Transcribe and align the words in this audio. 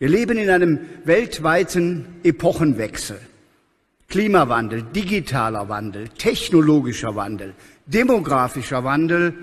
Wir 0.00 0.08
leben 0.08 0.38
in 0.38 0.48
einem 0.48 0.78
weltweiten 1.04 2.06
Epochenwechsel. 2.22 3.18
Klimawandel, 4.08 4.82
digitaler 4.82 5.68
Wandel, 5.68 6.08
technologischer 6.08 7.16
Wandel, 7.16 7.52
demografischer 7.84 8.82
Wandel 8.82 9.34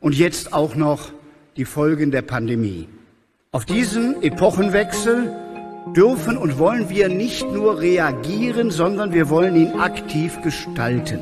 und 0.00 0.14
jetzt 0.14 0.52
auch 0.52 0.76
noch 0.76 1.10
die 1.56 1.64
Folgen 1.64 2.12
der 2.12 2.22
Pandemie. 2.22 2.86
Auf 3.50 3.64
diesen 3.64 4.22
Epochenwechsel 4.22 5.34
dürfen 5.96 6.36
und 6.36 6.56
wollen 6.56 6.88
wir 6.88 7.08
nicht 7.08 7.50
nur 7.50 7.80
reagieren, 7.80 8.70
sondern 8.70 9.12
wir 9.12 9.28
wollen 9.28 9.56
ihn 9.56 9.80
aktiv 9.80 10.40
gestalten. 10.40 11.18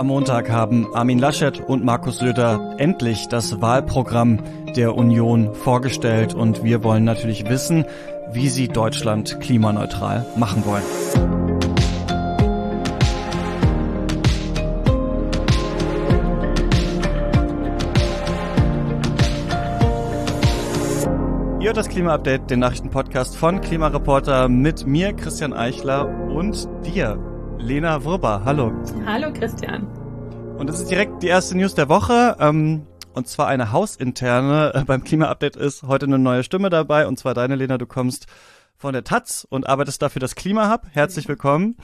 Am 0.00 0.06
Montag 0.06 0.48
haben 0.48 0.86
Armin 0.94 1.18
Laschet 1.18 1.60
und 1.60 1.84
Markus 1.84 2.20
Söder 2.20 2.74
endlich 2.78 3.28
das 3.28 3.60
Wahlprogramm 3.60 4.38
der 4.74 4.96
Union 4.96 5.54
vorgestellt 5.54 6.32
und 6.32 6.64
wir 6.64 6.82
wollen 6.82 7.04
natürlich 7.04 7.50
wissen, 7.50 7.84
wie 8.32 8.48
sie 8.48 8.68
Deutschland 8.68 9.38
klimaneutral 9.40 10.24
machen 10.38 10.64
wollen. 10.64 10.82
Ihr 21.60 21.74
das 21.74 21.90
Klima-Update, 21.90 22.50
den 22.50 22.60
Nachrichtenpodcast 22.60 23.36
von 23.36 23.60
Klimareporter 23.60 24.48
mit 24.48 24.86
mir, 24.86 25.12
Christian 25.12 25.52
Eichler 25.52 26.08
und 26.30 26.66
dir, 26.86 27.29
Lena 27.62 28.02
Wurber. 28.04 28.42
Hallo. 28.44 28.72
Hallo, 29.04 29.32
Christian. 29.32 29.86
Und 30.58 30.66
das 30.68 30.80
ist 30.80 30.90
direkt 30.90 31.22
die 31.22 31.26
erste 31.26 31.56
News 31.56 31.74
der 31.74 31.88
Woche. 31.88 32.36
Ähm, 32.40 32.86
und 33.12 33.28
zwar 33.28 33.48
eine 33.48 33.70
hausinterne. 33.70 34.72
Äh, 34.74 34.84
beim 34.84 35.04
Klima-Update 35.04 35.56
ist 35.56 35.82
heute 35.82 36.06
eine 36.06 36.18
neue 36.18 36.42
Stimme 36.42 36.70
dabei. 36.70 37.06
Und 37.06 37.18
zwar 37.18 37.34
deine, 37.34 37.56
Lena. 37.56 37.76
Du 37.76 37.86
kommst 37.86 38.26
von 38.76 38.94
der 38.94 39.04
Taz 39.04 39.46
und 39.48 39.68
arbeitest 39.68 40.00
dafür 40.00 40.20
das 40.20 40.34
Klima-Hub. 40.34 40.86
Herzlich 40.90 41.28
willkommen. 41.28 41.76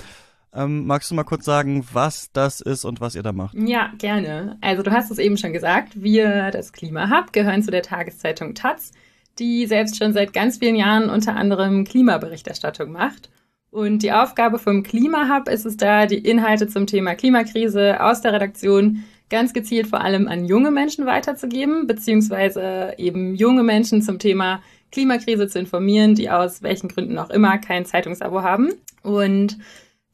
Ähm, 0.54 0.86
magst 0.86 1.10
du 1.10 1.14
mal 1.14 1.24
kurz 1.24 1.44
sagen, 1.44 1.86
was 1.92 2.32
das 2.32 2.62
ist 2.62 2.86
und 2.86 3.02
was 3.02 3.14
ihr 3.14 3.22
da 3.22 3.32
macht? 3.32 3.54
Ja, 3.54 3.91
gerne. 3.98 4.56
Also 4.62 4.82
du 4.82 4.91
hast 4.91 5.10
es 5.10 5.19
eben 5.19 5.36
schon 5.36 5.52
gesagt. 5.52 6.02
Wir, 6.02 6.50
das 6.50 6.72
Klima-Hub, 6.72 7.34
gehören 7.34 7.62
zu 7.62 7.70
der 7.70 7.82
Tageszeitung 7.82 8.54
Taz, 8.54 8.92
die 9.38 9.66
selbst 9.66 9.98
schon 9.98 10.14
seit 10.14 10.32
ganz 10.32 10.56
vielen 10.56 10.77
Jahren 10.77 11.10
unter 11.10 11.36
anderem 11.36 11.84
Klimaberichterstattung 11.84 12.91
macht. 12.91 13.30
Und 13.77 14.02
die 14.02 14.12
Aufgabe 14.12 14.58
vom 14.58 14.82
Klimahub 14.82 15.50
ist 15.50 15.66
es 15.66 15.77
da, 15.77 16.06
die 16.06 16.16
Inhalte 16.16 16.66
zum 16.66 16.86
Thema 16.86 17.14
Klimakrise 17.14 18.02
aus 18.02 18.22
der 18.22 18.32
Redaktion 18.32 19.05
ganz 19.28 19.52
gezielt 19.52 19.86
vor 19.86 20.00
allem 20.00 20.28
an 20.28 20.46
junge 20.46 20.70
Menschen 20.70 21.05
weiterzugeben, 21.05 21.86
beziehungsweise 21.86 22.94
eben 22.97 23.34
junge 23.34 23.62
Menschen 23.62 24.00
zum 24.00 24.19
Thema 24.19 24.62
Klimakrise 24.92 25.47
zu 25.47 25.58
informieren, 25.58 26.14
die 26.14 26.30
aus 26.30 26.62
welchen 26.62 26.88
Gründen 26.88 27.19
auch 27.19 27.28
immer 27.28 27.58
kein 27.58 27.84
Zeitungsabo 27.84 28.41
haben. 28.41 28.72
Und 29.02 29.58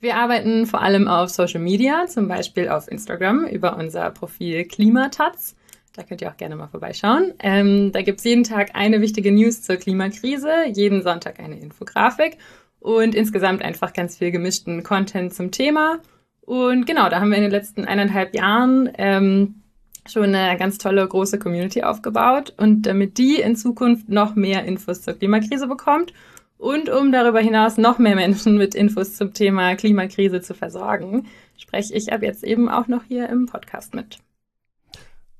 wir 0.01 0.17
arbeiten 0.17 0.67
vor 0.67 0.83
allem 0.83 1.07
auf 1.07 1.31
Social 1.31 1.61
Media, 1.61 2.07
zum 2.09 2.27
Beispiel 2.27 2.69
auf 2.69 2.91
Instagram 2.91 3.45
über 3.45 3.77
unser 3.77 4.11
Profil 4.11 4.65
Klimatatz. 4.65 5.55
Da 5.95 6.03
könnt 6.03 6.21
ihr 6.21 6.31
auch 6.31 6.37
gerne 6.37 6.57
mal 6.57 6.67
vorbeischauen. 6.67 7.35
Ähm, 7.39 7.93
da 7.93 8.03
gibt's 8.03 8.25
jeden 8.25 8.43
Tag 8.43 8.71
eine 8.75 9.01
wichtige 9.01 9.31
News 9.31 9.63
zur 9.63 9.77
Klimakrise, 9.77 10.51
jeden 10.73 11.03
Sonntag 11.03 11.39
eine 11.39 11.61
Infografik 11.61 12.39
und 12.83 13.15
insgesamt 13.15 13.63
einfach 13.63 13.93
ganz 13.93 14.19
viel 14.19 14.31
gemischten 14.31 14.83
Content 14.83 15.33
zum 15.33 15.51
Thema. 15.51 16.01
Und 16.41 16.87
genau, 16.87 17.09
da 17.09 17.21
haben 17.21 17.31
wir 17.31 17.37
in 17.37 17.45
den 17.45 17.53
letzten 17.53 17.85
eineinhalb 17.85 18.35
Jahren 18.35 18.91
ähm, 18.99 19.63
schon 20.07 20.35
eine 20.35 20.59
ganz 20.59 20.79
tolle 20.79 21.07
große 21.07 21.39
Community 21.39 21.85
aufgebaut. 21.85 22.53
Und 22.57 22.83
damit 22.83 23.19
die 23.19 23.37
in 23.37 23.55
Zukunft 23.55 24.09
noch 24.09 24.35
mehr 24.35 24.65
Infos 24.65 25.03
zur 25.03 25.15
Klimakrise 25.15 25.69
bekommt 25.69 26.13
und 26.59 26.89
um 26.89 27.13
darüber 27.13 27.41
hinaus 27.41 27.77
noch 27.77 27.99
mehr 27.99 28.17
Menschen 28.17 28.57
mit 28.57 28.75
Infos 28.75 29.15
zum 29.15 29.33
Thema 29.33 29.75
Klimakrise 29.77 30.41
zu 30.41 30.55
versorgen, 30.55 31.27
spreche 31.57 31.95
ich 31.95 32.13
ab 32.13 32.23
jetzt 32.23 32.45
eben 32.45 32.69
auch 32.69 32.89
noch 32.89 33.05
hier 33.05 33.29
im 33.29 33.47
Podcast 33.47 33.95
mit. 33.95 34.19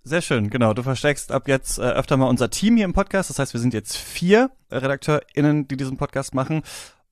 Sehr 0.05 0.21
schön, 0.21 0.51
genau. 0.51 0.75
Du 0.75 0.83
versteckst 0.83 1.31
ab 1.31 1.47
jetzt 1.47 1.79
äh, 1.79 1.83
öfter 1.83 2.17
mal 2.17 2.27
unser 2.27 2.51
Team 2.51 2.77
hier 2.77 2.85
im 2.85 2.93
Podcast. 2.93 3.31
Das 3.31 3.39
heißt, 3.39 3.53
wir 3.53 3.61
sind 3.61 3.73
jetzt 3.73 3.97
vier 3.97 4.51
RedakteurInnen, 4.73 5.69
die 5.69 5.77
diesen 5.77 5.97
Podcast 5.97 6.35
machen. 6.35 6.63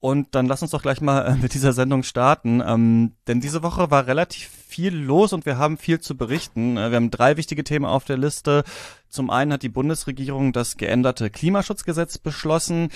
Und 0.00 0.34
dann 0.34 0.46
lass 0.46 0.62
uns 0.62 0.70
doch 0.70 0.80
gleich 0.80 1.02
mal 1.02 1.26
äh, 1.26 1.34
mit 1.36 1.52
dieser 1.52 1.74
Sendung 1.74 2.02
starten. 2.02 2.62
Ähm, 2.66 3.12
denn 3.26 3.40
diese 3.40 3.62
Woche 3.62 3.90
war 3.90 4.06
relativ 4.06 4.48
viel 4.48 4.96
los 4.96 5.34
und 5.34 5.44
wir 5.44 5.58
haben 5.58 5.76
viel 5.76 6.00
zu 6.00 6.16
berichten. 6.16 6.78
Äh, 6.78 6.90
wir 6.90 6.96
haben 6.96 7.10
drei 7.10 7.36
wichtige 7.36 7.64
Themen 7.64 7.84
auf 7.84 8.04
der 8.04 8.16
Liste. 8.16 8.64
Zum 9.10 9.28
einen 9.28 9.52
hat 9.52 9.62
die 9.62 9.68
Bundesregierung 9.68 10.54
das 10.54 10.78
geänderte 10.78 11.28
Klimaschutzgesetz 11.28 12.16
beschlossen. 12.16 12.88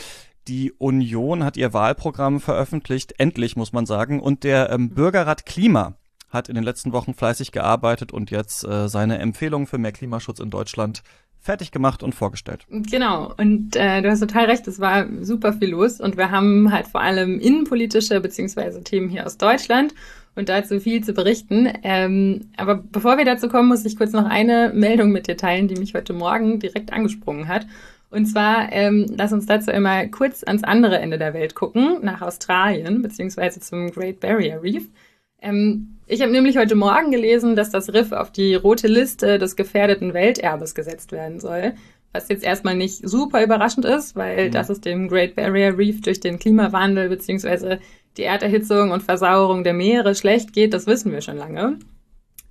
Die 0.48 0.72
Union 0.72 1.44
hat 1.44 1.58
ihr 1.58 1.74
Wahlprogramm 1.74 2.40
veröffentlicht, 2.40 3.14
endlich 3.18 3.54
muss 3.56 3.72
man 3.72 3.84
sagen. 3.84 4.20
Und 4.20 4.42
der 4.42 4.70
ähm, 4.70 4.90
Bürgerrat 4.90 5.44
Klima 5.44 5.94
hat 6.34 6.48
in 6.48 6.54
den 6.54 6.64
letzten 6.64 6.92
Wochen 6.92 7.14
fleißig 7.14 7.52
gearbeitet 7.52 8.12
und 8.12 8.30
jetzt 8.30 8.64
äh, 8.64 8.88
seine 8.88 9.18
Empfehlungen 9.18 9.66
für 9.66 9.78
mehr 9.78 9.92
Klimaschutz 9.92 10.40
in 10.40 10.50
Deutschland 10.50 11.02
fertig 11.40 11.70
gemacht 11.70 12.02
und 12.02 12.14
vorgestellt. 12.14 12.66
Genau, 12.70 13.32
und 13.36 13.76
äh, 13.76 14.00
du 14.00 14.10
hast 14.10 14.20
total 14.20 14.46
recht, 14.46 14.66
es 14.66 14.80
war 14.80 15.06
super 15.20 15.52
viel 15.52 15.70
los 15.70 16.00
und 16.00 16.16
wir 16.16 16.30
haben 16.30 16.72
halt 16.72 16.86
vor 16.86 17.02
allem 17.02 17.38
innenpolitische 17.38 18.20
beziehungsweise 18.20 18.82
Themen 18.82 19.10
hier 19.10 19.26
aus 19.26 19.36
Deutschland 19.36 19.94
und 20.36 20.48
dazu 20.48 20.80
viel 20.80 21.04
zu 21.04 21.12
berichten. 21.12 21.70
Ähm, 21.82 22.48
aber 22.56 22.76
bevor 22.76 23.18
wir 23.18 23.26
dazu 23.26 23.48
kommen, 23.48 23.68
muss 23.68 23.84
ich 23.84 23.96
kurz 23.96 24.12
noch 24.12 24.24
eine 24.24 24.72
Meldung 24.74 25.12
mit 25.12 25.26
dir 25.26 25.36
teilen, 25.36 25.68
die 25.68 25.76
mich 25.76 25.94
heute 25.94 26.14
Morgen 26.14 26.60
direkt 26.60 26.92
angesprungen 26.92 27.46
hat. 27.46 27.66
Und 28.10 28.26
zwar, 28.26 28.72
ähm, 28.72 29.06
lass 29.16 29.32
uns 29.32 29.46
dazu 29.46 29.70
einmal 29.70 30.08
kurz 30.08 30.44
ans 30.44 30.62
andere 30.64 30.98
Ende 30.98 31.18
der 31.18 31.34
Welt 31.34 31.54
gucken, 31.54 31.98
nach 32.02 32.22
Australien 32.22 33.02
beziehungsweise 33.02 33.60
zum 33.60 33.90
Great 33.90 34.20
Barrier 34.20 34.62
Reef. 34.62 34.88
Ähm, 35.40 35.98
ich 36.06 36.20
habe 36.20 36.32
nämlich 36.32 36.56
heute 36.56 36.74
Morgen 36.74 37.10
gelesen, 37.10 37.56
dass 37.56 37.70
das 37.70 37.92
Riff 37.92 38.12
auf 38.12 38.30
die 38.30 38.54
rote 38.54 38.88
Liste 38.88 39.38
des 39.38 39.56
gefährdeten 39.56 40.14
Welterbes 40.14 40.74
gesetzt 40.74 41.12
werden 41.12 41.40
soll. 41.40 41.74
Was 42.12 42.28
jetzt 42.28 42.44
erstmal 42.44 42.76
nicht 42.76 43.08
super 43.08 43.42
überraschend 43.42 43.84
ist, 43.84 44.14
weil 44.14 44.48
mhm. 44.48 44.52
dass 44.52 44.68
es 44.68 44.80
dem 44.80 45.08
Great 45.08 45.34
Barrier 45.34 45.76
Reef 45.76 46.00
durch 46.00 46.20
den 46.20 46.38
Klimawandel 46.38 47.08
beziehungsweise 47.08 47.80
die 48.16 48.22
Erderhitzung 48.22 48.90
und 48.92 49.02
Versauerung 49.02 49.64
der 49.64 49.74
Meere 49.74 50.14
schlecht 50.14 50.52
geht, 50.52 50.72
das 50.74 50.86
wissen 50.86 51.10
wir 51.10 51.20
schon 51.20 51.36
lange. 51.36 51.78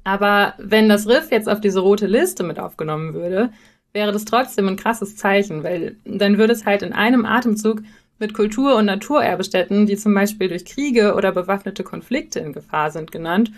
Aber 0.03 0.55
wenn 0.57 0.89
das 0.89 1.07
Riff 1.07 1.31
jetzt 1.31 1.47
auf 1.47 1.61
diese 1.61 1.79
rote 1.79 2.07
Liste 2.07 2.43
mit 2.43 2.59
aufgenommen 2.59 3.13
würde, 3.13 3.51
wäre 3.93 4.11
das 4.11 4.25
trotzdem 4.25 4.67
ein 4.67 4.75
krasses 4.75 5.15
Zeichen, 5.15 5.63
weil 5.63 5.97
dann 6.03 6.37
würde 6.37 6.53
es 6.53 6.65
halt 6.65 6.81
in 6.81 6.93
einem 6.93 7.25
Atemzug 7.25 7.83
mit 8.23 8.33
Kultur- 8.33 8.77
und 8.77 8.85
Naturerbestätten, 8.85 9.85
die 9.85 9.97
zum 9.97 10.13
Beispiel 10.13 10.47
durch 10.47 10.63
Kriege 10.65 11.13
oder 11.15 11.33
bewaffnete 11.33 11.83
Konflikte 11.83 12.39
in 12.39 12.53
Gefahr 12.53 12.89
sind, 12.89 13.11
genannt. 13.11 13.51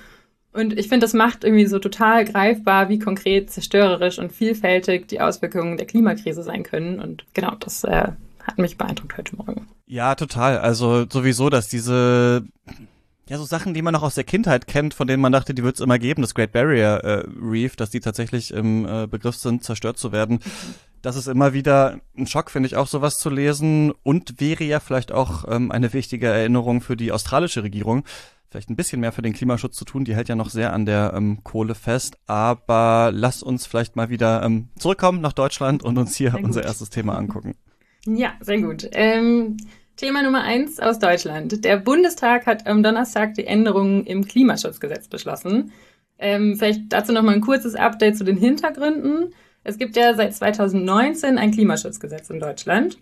Und 0.52 0.78
ich 0.80 0.88
finde, 0.88 1.06
das 1.06 1.14
macht 1.14 1.44
irgendwie 1.44 1.68
so 1.68 1.80
total 1.80 2.26
greifbar, 2.26 2.90
wie 2.90 2.98
konkret, 2.98 3.52
zerstörerisch 3.52 4.18
und 4.20 4.32
vielfältig 4.32 5.08
die 5.08 5.22
Auswirkungen 5.22 5.78
der 5.78 5.86
Klimakrise 5.86 6.44
sein 6.44 6.64
können. 6.64 7.00
Und 7.00 7.26
genau, 7.34 7.56
das 7.60 7.84
äh, 7.84 8.08
hat 8.42 8.58
mich 8.58 8.78
beeindruckt 8.78 9.18
heute 9.18 9.36
Morgen. 9.36 9.68
Ja, 9.86 10.16
total. 10.16 10.58
Also 10.58 11.06
sowieso, 11.10 11.50
dass 11.50 11.68
diese 11.68 12.44
ja, 13.28 13.38
so 13.38 13.44
Sachen, 13.44 13.74
die 13.74 13.82
man 13.82 13.94
noch 13.94 14.04
aus 14.04 14.16
der 14.16 14.24
Kindheit 14.24 14.68
kennt, 14.68 14.94
von 14.94 15.08
denen 15.08 15.22
man 15.22 15.32
dachte, 15.32 15.54
die 15.54 15.64
wird 15.64 15.76
es 15.76 15.82
immer 15.82 16.00
geben, 16.00 16.22
das 16.22 16.36
Great 16.36 16.52
Barrier 16.52 17.02
äh, 17.04 17.24
Reef, 17.42 17.76
dass 17.76 17.90
die 17.90 18.00
tatsächlich 18.00 18.52
im 18.52 18.86
äh, 18.86 19.08
Begriff 19.08 19.36
sind, 19.36 19.64
zerstört 19.64 19.98
zu 19.98 20.12
werden. 20.12 20.40
Das 21.06 21.16
ist 21.16 21.28
immer 21.28 21.54
wieder 21.54 22.00
ein 22.18 22.26
Schock, 22.26 22.50
finde 22.50 22.66
ich, 22.66 22.78
auch 22.78 22.88
sowas 22.88 23.18
zu 23.18 23.30
lesen 23.30 23.94
und 24.02 24.42
wäre 24.42 24.64
ja 24.64 24.80
vielleicht 24.80 25.12
auch 25.12 25.46
ähm, 25.48 25.72
eine 25.72 25.94
wichtige 25.94 26.26
Erinnerung 26.26 26.82
für 26.82 26.98
die 26.98 27.12
australische 27.12 27.62
Regierung, 27.62 28.06
vielleicht 28.50 28.72
ein 28.72 28.76
bisschen 28.76 29.02
mehr 29.02 29.12
für 29.12 29.22
den 29.22 29.34
Klimaschutz 29.34 29.76
zu 29.76 29.86
tun. 29.86 30.04
Die 30.04 30.16
hält 30.16 30.30
ja 30.30 30.36
noch 30.36 30.50
sehr 30.50 30.74
an 30.74 30.88
der 30.88 31.14
ähm, 31.16 31.44
Kohle 31.44 31.76
fest. 31.76 32.18
Aber 32.26 33.12
lass 33.14 33.44
uns 33.44 33.68
vielleicht 33.68 33.96
mal 33.96 34.10
wieder 34.10 34.42
ähm, 34.42 34.70
zurückkommen 34.80 35.22
nach 35.22 35.34
Deutschland 35.34 35.84
und 35.84 35.96
uns 36.00 36.16
hier 36.16 36.40
unser 36.42 36.64
erstes 36.64 36.90
Thema 36.90 37.16
angucken. 37.20 37.54
Ja, 38.08 38.34
sehr 38.40 38.62
gut. 38.62 38.90
Ähm, 38.92 39.58
Thema 39.98 40.24
Nummer 40.24 40.42
eins 40.42 40.80
aus 40.80 40.98
Deutschland. 40.98 41.64
Der 41.64 41.78
Bundestag 41.78 42.48
hat 42.48 42.66
am 42.66 42.82
Donnerstag 42.82 43.36
die 43.36 43.46
Änderungen 43.46 44.08
im 44.08 44.26
Klimaschutzgesetz 44.26 45.08
beschlossen. 45.08 45.72
Ähm, 46.18 46.56
vielleicht 46.58 46.82
dazu 46.90 47.14
noch 47.14 47.22
mal 47.22 47.36
ein 47.36 47.42
kurzes 47.42 47.76
Update 47.76 48.18
zu 48.18 48.24
den 48.24 48.38
Hintergründen. 48.38 49.36
Es 49.66 49.80
gibt 49.80 49.98
ja 49.98 50.14
seit 50.14 50.34
2019 50.36 51.40
ein 51.40 51.52
Klimaschutzgesetz 51.52 52.30
in 52.30 52.40
Deutschland. 52.40 53.00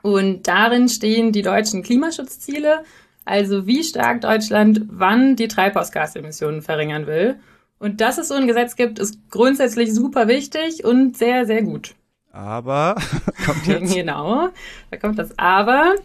Und 0.00 0.48
darin 0.48 0.88
stehen 0.88 1.30
die 1.30 1.42
deutschen 1.42 1.82
Klimaschutzziele, 1.82 2.82
also 3.26 3.66
wie 3.66 3.84
stark 3.84 4.22
Deutschland 4.22 4.82
wann 4.88 5.36
die 5.36 5.46
Treibhausgasemissionen 5.46 6.62
verringern 6.62 7.06
will. 7.06 7.36
Und 7.78 8.00
dass 8.00 8.16
es 8.16 8.28
so 8.28 8.34
ein 8.34 8.46
Gesetz 8.46 8.76
gibt, 8.76 8.98
ist 8.98 9.30
grundsätzlich 9.30 9.94
super 9.94 10.26
wichtig 10.26 10.84
und 10.84 11.18
sehr, 11.18 11.44
sehr 11.44 11.62
gut. 11.62 11.94
Aber 12.32 12.96
kommt 13.44 13.66
jetzt. 13.66 13.94
genau, 13.94 14.48
da 14.90 14.96
kommt 14.96 15.18
das 15.18 15.38
Aber, 15.38 15.96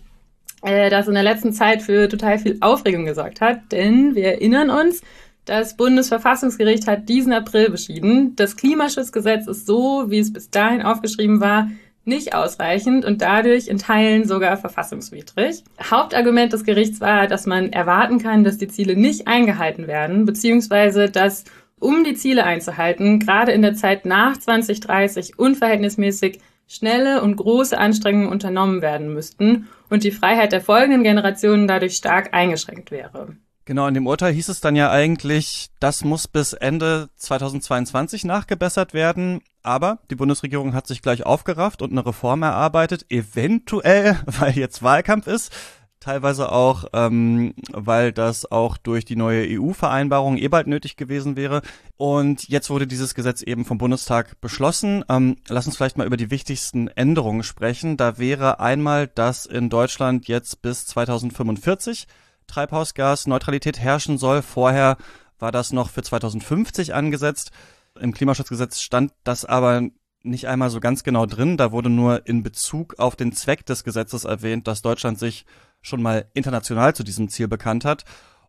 äh, 0.62 0.90
das 0.90 1.08
in 1.08 1.14
der 1.14 1.24
letzten 1.24 1.54
Zeit 1.54 1.81
für 1.81 2.10
total 2.10 2.38
viel 2.38 2.58
Aufregung 2.60 3.06
gesorgt 3.06 3.40
hat, 3.40 3.72
denn 3.72 4.14
wir 4.14 4.26
erinnern 4.26 4.70
uns, 4.70 5.02
das 5.50 5.75
Bundesverfassungsgericht 5.75 6.88
hat 6.88 7.10
diesen 7.10 7.34
April 7.34 7.72
beschieden, 7.72 8.36
das 8.36 8.56
Klimaschutzgesetz 8.56 9.48
ist 9.48 9.66
so, 9.66 10.06
wie 10.07 10.19
es 10.19 10.31
bis 10.31 10.51
dahin 10.51 10.84
aufgeschrieben 10.84 11.40
war, 11.40 11.69
nicht 12.06 12.36
ausreichend 12.36 13.04
und 13.04 13.22
dadurch 13.24 13.68
in 13.68 13.80
Teilen 13.80 14.28
sogar 14.28 14.57
verfassungswidrig. 14.57 15.63
Hauptargument 15.90 16.54
des 16.54 16.63
Gerichts 16.63 17.01
war, 17.01 17.28
dass 17.28 17.48
man 17.48 17.74
erwarten 17.74 18.19
kann, 18.19 18.44
dass 18.44 18.60
die 18.60 18.68
Ziele 18.68 18.96
nicht 18.96 19.28
eingehalten 19.28 19.88
werden, 19.88 20.25
beziehungsweise 20.25 21.10
dass, 21.10 21.46
um 21.80 22.04
die 22.04 22.13
Ziele 22.13 22.44
einzuhalten, 22.44 23.19
gerade 23.19 23.52
in 23.52 23.63
der 23.63 23.74
Zeit 23.74 24.06
nach 24.06 24.38
2030 24.38 25.40
unverhältnismäßig 25.40 26.40
schnelle 26.68 27.24
und 27.24 27.38
große 27.38 27.78
Anstrengungen 27.78 28.30
unternommen 28.30 28.84
werden 28.84 29.13
müssten 29.13 29.68
und 29.90 30.04
die 30.04 30.12
Freiheit 30.12 30.52
der 30.52 30.62
folgenden 30.62 31.04
Generationen 31.04 31.68
dadurch 31.68 31.95
stark 31.95 32.36
eingeschränkt 32.36 32.92
wäre. 32.92 33.36
Genau, 33.69 33.88
in 33.88 33.94
dem 33.94 34.07
Urteil 34.07 34.33
hieß 34.33 34.50
es 34.50 34.62
dann 34.62 34.75
ja 34.75 34.89
eigentlich, 34.89 35.69
das 35.80 36.04
muss 36.04 36.27
bis 36.27 36.54
Ende 36.54 37.12
2022 37.18 38.24
nachgebessert 38.24 38.95
werden. 38.95 39.42
Aber 39.62 40.00
die 40.10 40.16
Bundesregierung 40.16 40.74
hat 40.74 40.88
sich 40.88 41.04
gleich 41.04 41.24
aufgerafft 41.24 41.83
und 41.83 41.92
eine 41.92 42.04
Reform 42.04 42.42
erarbeitet, 42.42 43.06
eventuell, 43.10 44.18
weil 44.25 44.57
jetzt 44.57 44.81
Wahlkampf 44.81 45.27
ist, 45.27 45.56
teilweise 46.00 46.51
auch, 46.51 46.86
ähm, 46.94 47.54
weil 47.71 48.12
das 48.12 48.51
auch 48.51 48.75
durch 48.75 49.06
die 49.06 49.16
neue 49.16 49.45
EU-Vereinbarung 49.48 50.38
eh 50.38 50.48
bald 50.48 50.66
nötig 50.66 50.98
gewesen 50.98 51.36
wäre. 51.36 51.62
Und 51.95 52.50
jetzt 52.50 52.71
wurde 52.71 52.88
dieses 52.88 53.13
Gesetz 53.13 53.44
eben 53.44 53.66
vom 53.66 53.77
Bundestag 53.77 54.42
beschlossen. 54.42 55.06
Ähm, 55.10 55.36
lass 55.48 55.68
uns 55.68 55.77
vielleicht 55.77 55.95
mal 56.00 56.07
über 56.07 56.18
die 56.18 56.31
wichtigsten 56.31 56.88
Änderungen 56.88 57.44
sprechen. 57.44 57.98
Da 57.98 58.18
wäre 58.18 58.60
einmal, 58.60 59.06
dass 59.06 59.45
in 59.45 59.69
Deutschland 59.69 60.27
jetzt 60.27 60.63
bis 60.63 60.88
2045 60.88 62.07
Treibhausgasneutralität 62.50 63.80
herrschen 63.80 64.18
soll. 64.18 64.42
Vorher 64.42 64.98
war 65.40 65.51
das 65.51 65.72
noch 65.72 65.90
für 65.90 66.04
2050 66.04 66.94
angesetzt. 66.94 67.51
Im 68.00 68.13
Klimaschutzgesetz 68.13 68.81
stand 68.81 69.13
das 69.24 69.46
aber 69.46 69.84
nicht 70.24 70.48
einmal 70.48 70.69
so 70.69 70.80
ganz 70.80 71.04
genau 71.04 71.25
drin. 71.25 71.57
Da 71.57 71.72
wurde 71.72 71.90
nur 71.90 72.28
in 72.28 72.44
Bezug 72.44 73.00
auf 73.00 73.16
den 73.16 73.31
Zweck 73.31 73.66
des 73.66 73.84
Gesetzes 73.84 74.25
erwähnt, 74.25 74.68
dass 74.68 74.81
Deutschland 74.81 75.18
sich 75.18 75.46
schon 75.81 76.01
mal 76.01 76.25
international 76.34 76.94
zu 76.94 77.04
diesem 77.04 77.30
Ziel 77.30 77.48
bekannt 77.48 77.86
hat. 77.86 78.04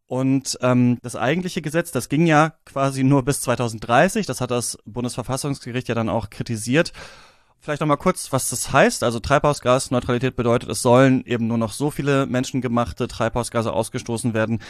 Und 0.07 0.59
ähm, 0.61 0.99
das 1.03 1.15
eigentliche 1.15 1.63
Gesetz, 1.63 1.93
das 1.93 2.09
ging 2.09 2.27
ja 2.27 2.55
quasi 2.65 3.05
nur 3.05 3.25
bis 3.25 3.43
2030. 3.43 4.27
Das 4.27 4.41
hat 4.41 4.51
das 4.51 4.77
Bundesverfassungsgericht 4.85 5.87
ja 5.87 5.95
dann 5.95 6.09
auch 6.09 6.31
kritisiert. 6.31 6.93
Vielleicht 7.63 7.83
nochmal 7.83 7.99
kurz, 7.99 8.33
was 8.33 8.49
das 8.49 8.73
heißt. 8.73 9.05
Also 9.05 9.21
Treibhausgasneutralität 9.21 10.35
bedeutet, 10.35 10.71
es 10.71 10.81
sollen 10.81 11.23
eben 11.27 11.47
nur 11.47 11.59
noch 11.59 11.73
so 11.73 11.91
viele 11.91 12.25
menschengemachte 12.25 13.07
Treibhausgase 13.07 13.73
ausgestoßen 13.73 14.33
werden, 14.33 14.61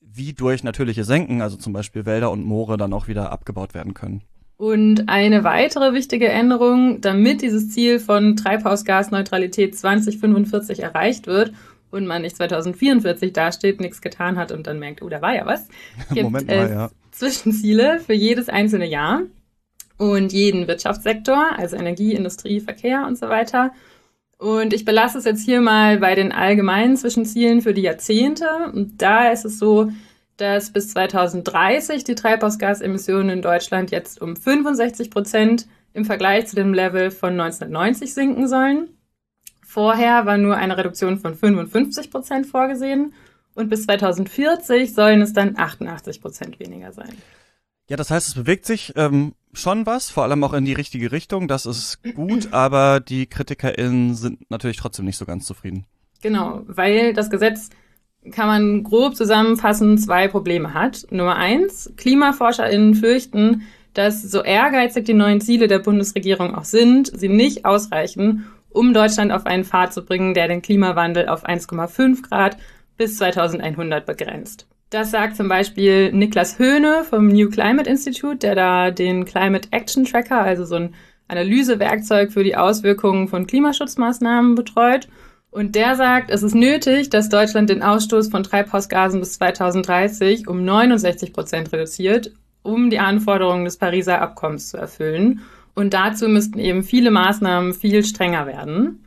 wie 0.00 0.32
durch 0.32 0.62
natürliche 0.62 1.02
Senken, 1.02 1.42
also 1.42 1.56
zum 1.56 1.72
Beispiel 1.72 2.06
Wälder 2.06 2.30
und 2.30 2.44
Moore, 2.44 2.76
dann 2.76 2.92
auch 2.92 3.08
wieder 3.08 3.32
abgebaut 3.32 3.74
werden 3.74 3.94
können. 3.94 4.22
Und 4.56 5.08
eine 5.08 5.42
weitere 5.42 5.92
wichtige 5.92 6.28
Änderung, 6.28 7.00
damit 7.00 7.42
dieses 7.42 7.72
Ziel 7.72 7.98
von 7.98 8.36
Treibhausgasneutralität 8.36 9.76
2045 9.76 10.80
erreicht 10.80 11.26
wird 11.26 11.52
und 11.90 12.06
man 12.06 12.22
nicht 12.22 12.36
2044 12.36 13.32
dasteht, 13.32 13.80
nichts 13.80 14.00
getan 14.00 14.38
hat 14.38 14.52
und 14.52 14.68
dann 14.68 14.78
merkt, 14.78 15.02
oh, 15.02 15.08
da 15.08 15.20
war 15.20 15.34
ja 15.34 15.44
was, 15.46 15.66
gibt 16.10 16.22
Moment 16.22 16.46
mal, 16.46 16.64
es 16.64 16.70
ja. 16.70 16.90
Zwischenziele 17.10 17.98
für 17.98 18.14
jedes 18.14 18.48
einzelne 18.48 18.86
Jahr 18.86 19.22
und 19.98 20.32
jeden 20.32 20.68
Wirtschaftssektor, 20.68 21.58
also 21.58 21.76
Energie, 21.76 22.14
Industrie, 22.14 22.60
Verkehr 22.60 23.06
und 23.06 23.18
so 23.18 23.28
weiter. 23.28 23.72
Und 24.38 24.74
ich 24.74 24.84
belasse 24.84 25.18
es 25.18 25.24
jetzt 25.24 25.44
hier 25.44 25.60
mal 25.60 25.98
bei 25.98 26.14
den 26.14 26.32
allgemeinen 26.32 26.96
Zwischenzielen 26.96 27.62
für 27.62 27.72
die 27.72 27.82
Jahrzehnte. 27.82 28.46
Und 28.72 29.00
da 29.00 29.30
ist 29.30 29.44
es 29.44 29.58
so, 29.58 29.90
dass 30.36 30.70
bis 30.72 30.90
2030 30.90 32.04
die 32.04 32.14
Treibhausgasemissionen 32.14 33.30
in 33.30 33.42
Deutschland 33.42 33.90
jetzt 33.90 34.20
um 34.20 34.36
65 34.36 35.10
Prozent 35.10 35.66
im 35.94 36.04
Vergleich 36.04 36.46
zu 36.46 36.56
dem 36.56 36.74
Level 36.74 37.10
von 37.10 37.32
1990 37.32 38.12
sinken 38.12 38.46
sollen. 38.46 38.90
Vorher 39.64 40.26
war 40.26 40.36
nur 40.36 40.56
eine 40.56 40.76
Reduktion 40.76 41.18
von 41.18 41.34
55 41.34 42.10
Prozent 42.10 42.46
vorgesehen 42.46 43.14
und 43.54 43.70
bis 43.70 43.84
2040 43.84 44.94
sollen 44.94 45.22
es 45.22 45.32
dann 45.32 45.58
88 45.58 46.20
Prozent 46.20 46.60
weniger 46.60 46.92
sein. 46.92 47.16
Ja, 47.88 47.96
das 47.96 48.10
heißt, 48.10 48.28
es 48.28 48.34
bewegt 48.34 48.66
sich 48.66 48.92
ähm, 48.96 49.34
schon 49.56 49.86
was, 49.86 50.10
vor 50.10 50.24
allem 50.24 50.44
auch 50.44 50.52
in 50.52 50.64
die 50.64 50.72
richtige 50.72 51.12
Richtung. 51.12 51.48
Das 51.48 51.66
ist 51.66 52.02
gut, 52.14 52.48
aber 52.52 53.00
die 53.00 53.26
KritikerInnen 53.26 54.14
sind 54.14 54.50
natürlich 54.50 54.76
trotzdem 54.76 55.04
nicht 55.04 55.18
so 55.18 55.24
ganz 55.24 55.46
zufrieden. 55.46 55.86
Genau, 56.22 56.62
weil 56.66 57.12
das 57.12 57.30
Gesetz 57.30 57.70
kann 58.32 58.48
man 58.48 58.82
grob 58.82 59.14
zusammenfassen, 59.14 59.98
zwei 59.98 60.28
Probleme 60.28 60.74
hat. 60.74 61.06
Nummer 61.10 61.36
eins, 61.36 61.92
KlimaforscherInnen 61.96 62.94
fürchten, 62.94 63.62
dass 63.94 64.22
so 64.22 64.42
ehrgeizig 64.42 65.04
die 65.04 65.14
neuen 65.14 65.40
Ziele 65.40 65.68
der 65.68 65.78
Bundesregierung 65.78 66.54
auch 66.54 66.64
sind, 66.64 67.10
sie 67.18 67.28
nicht 67.28 67.64
ausreichen, 67.64 68.46
um 68.68 68.92
Deutschland 68.92 69.32
auf 69.32 69.46
einen 69.46 69.64
Pfad 69.64 69.92
zu 69.92 70.04
bringen, 70.04 70.34
der 70.34 70.48
den 70.48 70.60
Klimawandel 70.60 71.28
auf 71.28 71.46
1,5 71.46 72.28
Grad 72.28 72.58
bis 72.96 73.16
2100 73.18 74.04
begrenzt. 74.04 74.66
Das 74.90 75.10
sagt 75.10 75.36
zum 75.36 75.48
Beispiel 75.48 76.12
Niklas 76.12 76.60
Höhne 76.60 77.02
vom 77.02 77.26
New 77.26 77.50
Climate 77.50 77.90
Institute, 77.90 78.36
der 78.36 78.54
da 78.54 78.90
den 78.92 79.24
Climate 79.24 79.68
Action 79.72 80.04
Tracker, 80.04 80.40
also 80.40 80.64
so 80.64 80.76
ein 80.76 80.94
Analysewerkzeug 81.26 82.32
für 82.32 82.44
die 82.44 82.56
Auswirkungen 82.56 83.26
von 83.26 83.48
Klimaschutzmaßnahmen 83.48 84.54
betreut. 84.54 85.08
Und 85.50 85.74
der 85.74 85.96
sagt, 85.96 86.30
es 86.30 86.44
ist 86.44 86.54
nötig, 86.54 87.10
dass 87.10 87.28
Deutschland 87.28 87.68
den 87.70 87.82
Ausstoß 87.82 88.28
von 88.28 88.44
Treibhausgasen 88.44 89.18
bis 89.18 89.32
2030 89.34 90.46
um 90.46 90.64
69 90.64 91.32
Prozent 91.32 91.72
reduziert, 91.72 92.30
um 92.62 92.88
die 92.88 93.00
Anforderungen 93.00 93.64
des 93.64 93.78
Pariser 93.78 94.20
Abkommens 94.20 94.68
zu 94.68 94.76
erfüllen. 94.76 95.40
Und 95.74 95.94
dazu 95.94 96.28
müssten 96.28 96.60
eben 96.60 96.84
viele 96.84 97.10
Maßnahmen 97.10 97.74
viel 97.74 98.04
strenger 98.04 98.46
werden. 98.46 99.04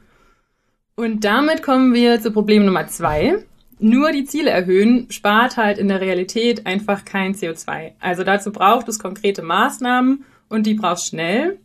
Und 0.96 1.24
damit 1.24 1.64
kommen 1.64 1.94
wir 1.94 2.20
zu 2.20 2.32
Problem 2.32 2.66
Nummer 2.66 2.88
zwei 2.88 3.46
nur 3.80 4.12
die 4.12 4.26
Ziele 4.26 4.50
erhöhen, 4.50 5.10
spart 5.10 5.58
halt 5.58 5.78
in 5.78 5.88
der 5.88 6.02
Realität 6.02 6.66
einfach 6.66 7.06
kein 7.06 7.34
CO2. 7.34 7.94
Also 8.00 8.24
dazu 8.24 8.52
braucht 8.52 8.88
es 8.90 9.00
konkrete 9.00 9.42
Maßnahmen 9.42 10.26
und 10.50 10.66
die 10.66 10.74
braucht 10.74 11.04
schnell. 11.04 11.60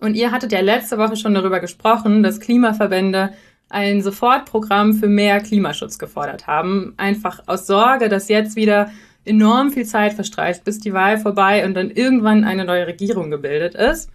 Und 0.00 0.14
ihr 0.14 0.30
hattet 0.30 0.52
ja 0.52 0.60
letzte 0.60 0.98
Woche 0.98 1.16
schon 1.16 1.34
darüber 1.34 1.60
gesprochen, 1.60 2.22
dass 2.22 2.40
Klimaverbände 2.40 3.32
ein 3.68 4.02
Sofortprogramm 4.02 4.94
für 4.94 5.08
mehr 5.08 5.40
Klimaschutz 5.40 5.98
gefordert 5.98 6.46
haben. 6.46 6.94
Einfach 6.98 7.42
aus 7.46 7.66
Sorge, 7.66 8.08
dass 8.08 8.28
jetzt 8.28 8.56
wieder 8.56 8.90
enorm 9.24 9.72
viel 9.72 9.86
Zeit 9.86 10.12
verstreicht, 10.12 10.64
bis 10.64 10.78
die 10.78 10.92
Wahl 10.92 11.18
vorbei 11.18 11.64
und 11.64 11.74
dann 11.74 11.90
irgendwann 11.90 12.44
eine 12.44 12.64
neue 12.64 12.86
Regierung 12.86 13.30
gebildet 13.30 13.74
ist. 13.74 14.10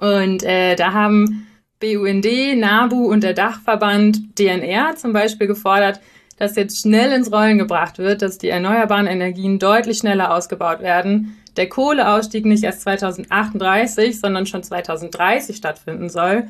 Und 0.00 0.42
äh, 0.42 0.74
da 0.74 0.92
haben 0.92 1.46
BUND, 1.80 2.26
NABU 2.56 3.06
und 3.06 3.22
der 3.22 3.34
Dachverband 3.34 4.38
DNR 4.38 4.96
zum 4.96 5.12
Beispiel 5.12 5.46
gefordert, 5.46 6.00
dass 6.38 6.56
jetzt 6.56 6.80
schnell 6.80 7.12
ins 7.12 7.32
Rollen 7.32 7.58
gebracht 7.58 7.98
wird, 7.98 8.22
dass 8.22 8.38
die 8.38 8.48
erneuerbaren 8.48 9.06
Energien 9.06 9.58
deutlich 9.58 9.98
schneller 9.98 10.34
ausgebaut 10.34 10.80
werden, 10.80 11.36
der 11.56 11.68
Kohleausstieg 11.68 12.46
nicht 12.46 12.62
erst 12.62 12.82
2038, 12.82 14.20
sondern 14.20 14.46
schon 14.46 14.62
2030 14.62 15.56
stattfinden 15.56 16.08
soll, 16.08 16.48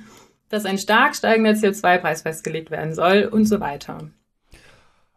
dass 0.51 0.67
ein 0.67 0.79
stark 0.79 1.17
steigender 1.17 1.53
CO2-Preis 1.53 2.23
festgelegt 2.23 2.71
werden 2.71 2.95
soll 2.95 3.29
und 3.31 3.47
so 3.47 3.61
weiter. 3.61 4.11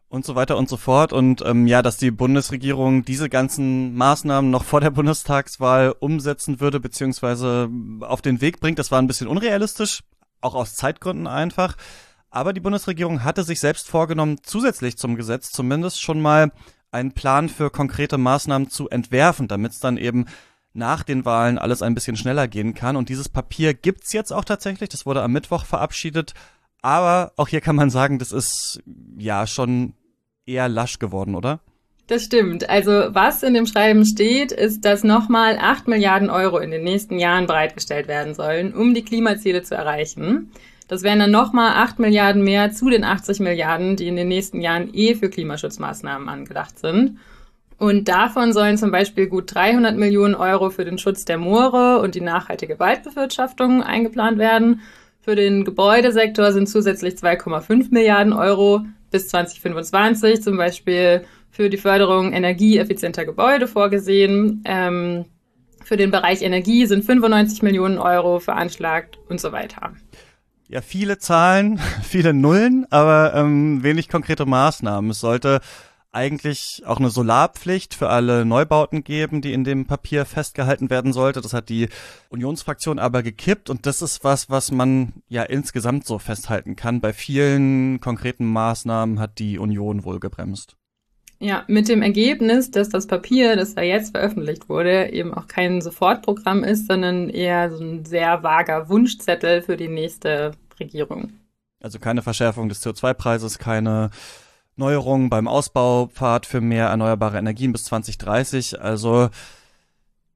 Und 0.08 0.26
so 0.26 0.36
weiter 0.36 0.58
und 0.58 0.68
so 0.68 0.76
fort. 0.76 1.14
Und 1.14 1.42
ähm, 1.46 1.68
ja, 1.68 1.82
dass 1.82 1.96
die 1.98 2.12
Bundesregierung 2.12 3.06
diese 3.06 3.30
ganzen 3.30 3.96
Maßnahmen 3.96 4.52
noch 4.52 4.64
vor 4.64 4.82
der 4.82 4.90
Bundestagswahl 4.90 5.96
umsetzen 6.00 6.60
würde, 6.60 6.82
beziehungsweise 6.82 7.70
auf 8.02 8.22
den 8.22 8.42
Weg 8.42 8.60
bringt, 8.60 8.80
das 8.80 8.92
war 8.92 9.02
ein 9.02 9.08
bisschen 9.08 9.28
unrealistisch, 9.28 10.02
auch 10.42 10.56
aus 10.56 10.76
Zeitgründen 10.76 11.28
einfach. 11.28 11.78
Aber 12.32 12.54
die 12.54 12.62
Bundesregierung 12.62 13.24
hatte 13.24 13.44
sich 13.44 13.60
selbst 13.60 13.90
vorgenommen, 13.90 14.38
zusätzlich 14.42 14.98
zum 14.98 15.18
Gesetz 15.18 15.52
zumindest 15.52 16.02
schon 16.02 16.22
mal 16.22 16.52
einen 16.90 17.12
Plan 17.12 17.50
für 17.50 17.70
konkrete 17.70 18.18
Maßnahmen 18.18 18.70
zu 18.70 18.90
entwerfen, 18.90 19.48
damit 19.48 19.74
es 19.74 19.80
dann 19.80 19.98
eben 19.98 20.26
nach 20.74 21.04
den 21.04 21.26
Wahlen 21.26 21.58
alles 21.58 21.82
ein 21.82 21.94
bisschen 21.94 22.16
schneller 22.16 22.48
gehen 22.48 22.74
kann. 22.74 22.96
Und 22.96 23.10
dieses 23.10 23.28
Papier 23.28 23.74
gibt's 23.74 24.14
jetzt 24.14 24.32
auch 24.32 24.46
tatsächlich. 24.46 24.90
Das 24.90 25.06
wurde 25.06 25.22
am 25.22 25.34
Mittwoch 25.34 25.66
verabschiedet. 25.66 26.34
Aber 26.82 27.34
auch 27.36 27.50
hier 27.50 27.62
kann 27.62 27.76
man 27.76 27.90
sagen, 27.90 28.18
das 28.18 28.32
ist 28.32 28.82
ja 29.18 29.46
schon 29.46 29.94
eher 30.46 30.70
lasch 30.70 31.00
geworden, 31.00 31.36
oder? 31.36 31.60
Das 32.08 32.24
stimmt. 32.24 32.70
Also 32.70 32.92
was 32.92 33.44
in 33.44 33.54
dem 33.54 33.68
Schreiben 33.68 34.06
steht, 34.06 34.52
ist, 34.52 34.84
dass 34.84 35.04
nochmal 35.04 35.58
8 35.58 35.88
Milliarden 35.88 36.30
Euro 36.30 36.58
in 36.60 36.72
den 36.72 36.84
nächsten 36.84 37.20
Jahren 37.20 37.48
bereitgestellt 37.48 38.08
werden 38.08 38.34
sollen, 38.34 38.74
um 38.74 38.94
die 38.94 39.04
Klimaziele 39.04 39.64
zu 39.64 39.76
erreichen. 39.76 40.52
Das 40.92 41.04
wären 41.04 41.20
dann 41.20 41.32
nochmal 41.32 41.76
8 41.76 42.00
Milliarden 42.00 42.44
mehr 42.44 42.74
zu 42.74 42.90
den 42.90 43.06
80 43.06 43.40
Milliarden, 43.40 43.96
die 43.96 44.10
in 44.10 44.18
den 44.18 44.28
nächsten 44.28 44.60
Jahren 44.60 44.94
eh 44.94 45.16
für 45.16 45.30
Klimaschutzmaßnahmen 45.30 46.28
angedacht 46.28 46.78
sind. 46.78 47.18
Und 47.78 48.10
davon 48.10 48.52
sollen 48.52 48.78
zum 48.78 48.92
Beispiel 48.92 49.28
gut 49.28 49.56
300 49.56 49.96
Millionen 49.96 50.36
Euro 50.36 50.70
für 50.70 50.84
den 50.84 50.98
Schutz 50.98 51.24
der 51.24 51.38
Moore 51.38 52.02
und 52.02 52.16
die 52.16 52.20
nachhaltige 52.20 52.78
Waldbewirtschaftung 52.78 53.82
eingeplant 53.82 54.38
werden. 54.38 54.82
Für 55.22 55.36
den 55.36 55.64
Gebäudesektor 55.64 56.52
sind 56.52 56.68
zusätzlich 56.68 57.14
2,5 57.14 57.88
Milliarden 57.92 58.34
Euro 58.34 58.82
bis 59.12 59.30
2025 59.30 60.44
zum 60.44 60.58
Beispiel 60.58 61.24
für 61.52 61.70
die 61.70 61.78
Förderung 61.78 62.34
energieeffizienter 62.34 63.24
Gebäude 63.24 63.70
vorgesehen. 63.70 64.62
Ähm, 64.66 65.24
für 65.86 65.96
den 65.96 66.12
Bereich 66.12 66.42
Energie 66.42 66.86
sind 66.86 67.06
95 67.06 67.62
Millionen 67.62 67.98
Euro 67.98 68.40
veranschlagt 68.40 69.20
und 69.30 69.40
so 69.40 69.54
weiter. 69.54 69.94
Ja 70.72 70.82
viele 70.82 71.18
Zahlen, 71.18 71.80
viele 72.04 72.34
Nullen, 72.34 72.88
aber 72.90 73.34
ähm, 73.36 73.84
wenig 73.84 74.10
konkrete 74.10 74.46
Maßnahmen. 74.46 75.12
Es 75.12 75.20
sollte 75.20 75.60
eigentlich 76.14 76.84
auch 76.86 77.00
eine 77.00 77.10
Solarpflicht 77.10 77.94
für 77.94 78.10
alle 78.10 78.44
Neubauten 78.44 79.04
geben, 79.04 79.42
die 79.42 79.54
in 79.54 79.64
dem 79.64 79.86
Papier 79.86 80.26
festgehalten 80.26 80.90
werden 80.90 81.14
sollte. 81.14 81.40
Das 81.40 81.54
hat 81.54 81.70
die 81.70 81.88
Unionsfraktion 82.30 83.00
aber 83.00 83.24
gekippt 83.24 83.70
und 83.70 83.86
das 83.86 84.02
ist 84.02 84.24
was, 84.24 84.50
was 84.50 84.72
man 84.72 85.14
ja 85.30 85.44
insgesamt 85.44 86.06
so 86.06 86.20
festhalten 86.20 86.76
kann. 86.76 87.00
Bei 87.00 87.14
vielen 87.14 88.02
konkreten 88.02 88.46
Maßnahmen 88.46 89.20
hat 89.20 89.40
die 89.40 89.58
Union 89.58 90.04
wohl 90.04 90.20
gebremst. 90.20 90.76
Ja, 91.40 91.64
mit 91.68 91.88
dem 91.88 92.04
Ergebnis, 92.04 92.70
dass 92.70 92.90
das 92.90 93.08
Papier, 93.08 93.56
das 93.56 93.74
da 93.74 93.82
jetzt 93.82 94.12
veröffentlicht 94.12 94.70
wurde, 94.70 95.12
eben 95.12 95.34
auch 95.34 95.48
kein 95.48 95.82
Sofortprogramm 95.82 96.64
ist, 96.64 96.88
sondern 96.88 97.30
eher 97.30 97.72
so 97.72 97.84
ein 97.84 98.06
sehr 98.06 98.44
vager 98.44 98.90
Wunschzettel 98.90 99.64
für 99.64 99.76
die 99.76 99.88
nächste 99.88 100.52
Regierung. 100.82 101.32
Also 101.80 102.00
keine 102.00 102.22
Verschärfung 102.22 102.70
des 102.70 102.86
CO2-Preises, 102.86 103.58
keine 103.58 104.12
Neuerungen 104.76 105.30
beim 105.30 105.48
Ausbaupfad 105.48 106.46
für 106.46 106.62
mehr 106.62 106.88
erneuerbare 106.88 107.38
Energien 107.38 107.72
bis 107.72 107.86
2030. 107.86 108.82
Also 108.82 109.30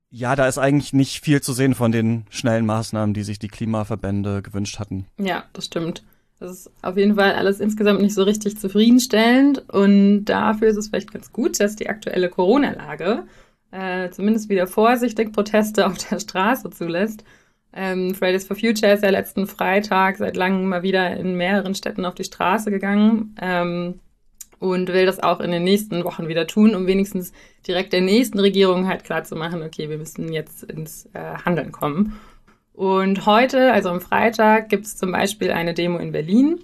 ja, 0.09 0.35
da 0.35 0.47
ist 0.47 0.57
eigentlich 0.57 0.93
nicht 0.93 1.23
viel 1.23 1.41
zu 1.41 1.53
sehen 1.53 1.75
von 1.75 1.91
den 1.91 2.25
schnellen 2.29 2.65
Maßnahmen, 2.65 3.13
die 3.13 3.23
sich 3.23 3.39
die 3.39 3.47
Klimaverbände 3.47 4.41
gewünscht 4.41 4.79
hatten. 4.79 5.05
Ja, 5.17 5.43
das 5.53 5.65
stimmt. 5.65 6.03
Das 6.39 6.51
ist 6.51 6.71
auf 6.81 6.97
jeden 6.97 7.15
Fall 7.15 7.33
alles 7.33 7.59
insgesamt 7.59 8.01
nicht 8.01 8.13
so 8.13 8.23
richtig 8.23 8.57
zufriedenstellend 8.57 9.69
und 9.69 10.25
dafür 10.25 10.67
ist 10.67 10.77
es 10.77 10.89
vielleicht 10.89 11.13
ganz 11.13 11.31
gut, 11.31 11.59
dass 11.59 11.75
die 11.75 11.89
aktuelle 11.89 12.29
Corona-Lage 12.29 13.23
äh, 13.71 14.09
zumindest 14.09 14.49
wieder 14.49 14.67
vorsichtig 14.67 15.33
Proteste 15.33 15.85
auf 15.87 15.97
der 15.97 16.19
Straße 16.19 16.69
zulässt. 16.69 17.23
Ähm, 17.75 18.15
Fridays 18.15 18.47
for 18.47 18.55
Future 18.55 18.93
ist 18.93 19.03
ja 19.03 19.09
letzten 19.09 19.47
Freitag 19.47 20.17
seit 20.17 20.37
langem 20.37 20.67
mal 20.67 20.81
wieder 20.81 21.17
in 21.17 21.35
mehreren 21.35 21.75
Städten 21.75 22.05
auf 22.05 22.15
die 22.15 22.23
Straße 22.23 22.71
gegangen. 22.71 23.35
Ähm, 23.41 23.99
und 24.59 24.87
will 24.87 25.05
das 25.05 25.21
auch 25.21 25.41
in 25.41 25.51
den 25.51 25.63
nächsten 25.63 26.03
Wochen 26.05 26.27
wieder 26.29 26.47
tun, 26.47 26.75
um 26.75 26.87
wenigstens 26.87 27.33
direkt 27.67 27.93
der 27.93 28.01
nächsten 28.01 28.39
Regierung 28.39 28.87
halt 28.87 29.03
klar 29.03 29.23
zu 29.23 29.35
machen, 29.35 29.61
okay, 29.61 29.89
wir 29.89 29.97
müssen 29.97 30.31
jetzt 30.31 30.63
ins 30.63 31.07
äh, 31.13 31.35
Handeln 31.43 31.73
kommen. 31.73 32.19
Und 32.73 33.25
heute, 33.25 33.71
also 33.71 33.89
am 33.89 34.01
Freitag, 34.01 34.69
gibt 34.69 34.85
es 34.85 34.97
zum 34.97 35.11
Beispiel 35.11 35.51
eine 35.51 35.73
Demo 35.73 35.97
in 35.97 36.11
Berlin. 36.11 36.59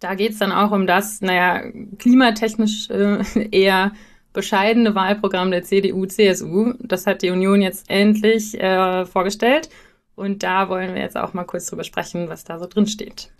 Da 0.00 0.14
geht 0.14 0.32
es 0.32 0.38
dann 0.38 0.52
auch 0.52 0.70
um 0.70 0.86
das, 0.86 1.20
naja, 1.20 1.62
klimatechnisch 1.98 2.90
äh, 2.90 3.48
eher 3.50 3.92
bescheidene 4.32 4.94
Wahlprogramm 4.94 5.50
der 5.50 5.62
CDU-CSU. 5.62 6.74
Das 6.80 7.06
hat 7.06 7.22
die 7.22 7.30
Union 7.30 7.62
jetzt 7.62 7.88
endlich 7.88 8.60
äh, 8.60 9.06
vorgestellt. 9.06 9.68
Und 10.14 10.42
da 10.42 10.68
wollen 10.68 10.94
wir 10.94 11.02
jetzt 11.02 11.16
auch 11.16 11.34
mal 11.34 11.44
kurz 11.44 11.66
drüber 11.66 11.84
sprechen, 11.84 12.28
was 12.28 12.44
da 12.44 12.58
so 12.58 12.66
drin 12.66 12.86
steht. 12.86 13.30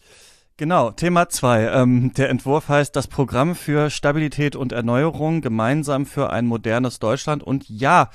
Genau, 0.57 0.93
Thema 0.93 1.29
zwei. 1.29 1.65
Ähm, 1.65 2.13
der 2.15 2.31
Entwurf 2.31 2.69
heißt 2.69 2.95
das 2.95 3.09
Programm 3.09 3.57
für 3.57 3.91
Stabilität 3.91 4.55
und 4.55 4.73
Erneuerung 4.73 5.41
gemeinsam 5.41 6.07
für 6.07 6.31
ein 6.31 6.47
modernes 6.47 7.01
Deutschland. 7.01 7.43
Und 7.43 7.69
ja, 7.69 8.11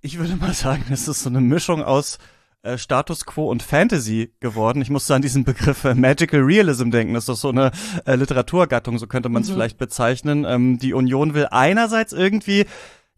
ich 0.00 0.18
würde 0.18 0.36
mal 0.36 0.52
sagen, 0.54 0.84
es 0.90 1.08
ist 1.08 1.22
so 1.22 1.28
eine 1.28 1.40
Mischung 1.40 1.82
aus 1.82 2.18
äh, 2.62 2.78
Status 2.78 3.26
Quo 3.26 3.50
und 3.50 3.64
Fantasy 3.64 4.32
geworden. 4.38 4.80
Ich 4.80 4.90
musste 4.90 5.16
an 5.16 5.22
diesen 5.22 5.42
Begriff 5.44 5.82
äh, 5.84 5.94
Magical 5.94 6.40
Realism 6.40 6.90
denken. 6.90 7.14
Das 7.14 7.24
ist 7.24 7.28
doch 7.28 7.36
so 7.36 7.48
eine 7.48 7.72
äh, 8.06 8.14
Literaturgattung, 8.14 8.98
so 8.98 9.08
könnte 9.08 9.28
man 9.28 9.42
es 9.42 9.48
mhm. 9.48 9.54
vielleicht 9.54 9.78
bezeichnen. 9.78 10.44
Ähm, 10.44 10.78
die 10.78 10.94
Union 10.94 11.34
will 11.34 11.48
einerseits 11.50 12.12
irgendwie, 12.12 12.66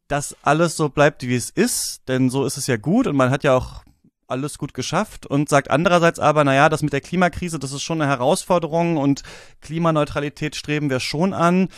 dass 0.09 0.35
alles 0.41 0.77
so 0.77 0.89
bleibt, 0.89 1.23
wie 1.27 1.35
es 1.35 1.51
ist, 1.51 2.09
denn 2.09 2.31
so 2.31 2.47
ist 2.47 2.57
es 2.57 2.67
ja 2.67 2.79
gut 2.79 3.07
und 3.07 3.17
man 3.17 3.31
hat 3.31 3.45
ja 3.45 3.55
auch 3.55 3.85
alles 4.29 4.59
gut 4.59 4.75
geschafft 4.75 5.27
und 5.27 5.49
sagt 5.49 5.71
andererseits 5.71 6.19
aber, 6.19 6.45
naja, 6.45 6.69
das 6.69 6.83
mit 6.83 6.93
der 6.93 7.01
Klimakrise, 7.01 7.59
das 7.59 7.73
ist 7.73 7.83
schon 7.83 8.01
eine 8.01 8.11
Herausforderung 8.11 8.97
und 8.97 9.23
Klimaneutralität 9.61 10.57
streben 10.57 10.91
wir 10.91 11.01
schon 11.01 11.33
an. 11.33 11.69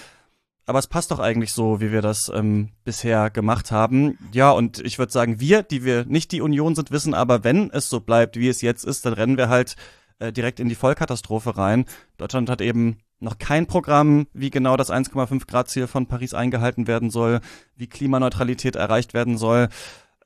Aber 0.69 0.81
es 0.81 0.89
passt 0.89 1.13
doch 1.13 1.21
eigentlich 1.21 1.53
so, 1.53 1.81
wie 1.81 1.93
wir 1.93 2.03
das 2.03 2.29
ähm, 2.35 2.71
bisher 2.83 3.31
gemacht 3.31 3.71
haben. 3.71 4.19
Ja, 4.33 4.51
und 4.51 4.81
ich 4.81 4.99
würde 4.99 5.13
sagen, 5.13 5.39
wir, 5.39 5.63
die 5.63 5.85
wir 5.85 6.05
nicht 6.07 6.33
die 6.33 6.41
Union 6.41 6.75
sind, 6.75 6.91
wissen 6.91 7.15
aber, 7.15 7.45
wenn 7.45 7.71
es 7.71 7.89
so 7.89 8.01
bleibt, 8.01 8.37
wie 8.37 8.49
es 8.49 8.63
jetzt 8.63 8.85
ist, 8.85 9.07
dann 9.07 9.13
rennen 9.13 9.37
wir 9.37 9.49
halt 9.49 9.77
äh, 10.19 10.33
direkt 10.33 10.59
in 10.59 10.69
die 10.69 10.75
Vollkatastrophe 10.75 11.57
rein. 11.57 11.85
Deutschland 12.17 12.51
hat 12.51 12.61
eben 12.61 12.99
noch 13.21 13.39
kein 13.39 13.67
Programm, 13.67 14.27
wie 14.33 14.51
genau 14.51 14.77
das 14.77 14.91
1,5 14.91 15.47
Grad 15.47 15.69
Ziel 15.71 15.87
von 15.87 16.07
Paris 16.07 16.35
eingehalten 16.35 16.87
werden 16.87 17.11
soll, 17.11 17.41
wie 17.77 17.87
Klimaneutralität 17.87 18.77
erreicht 18.77 19.15
werden 19.15 19.39
soll. 19.39 19.69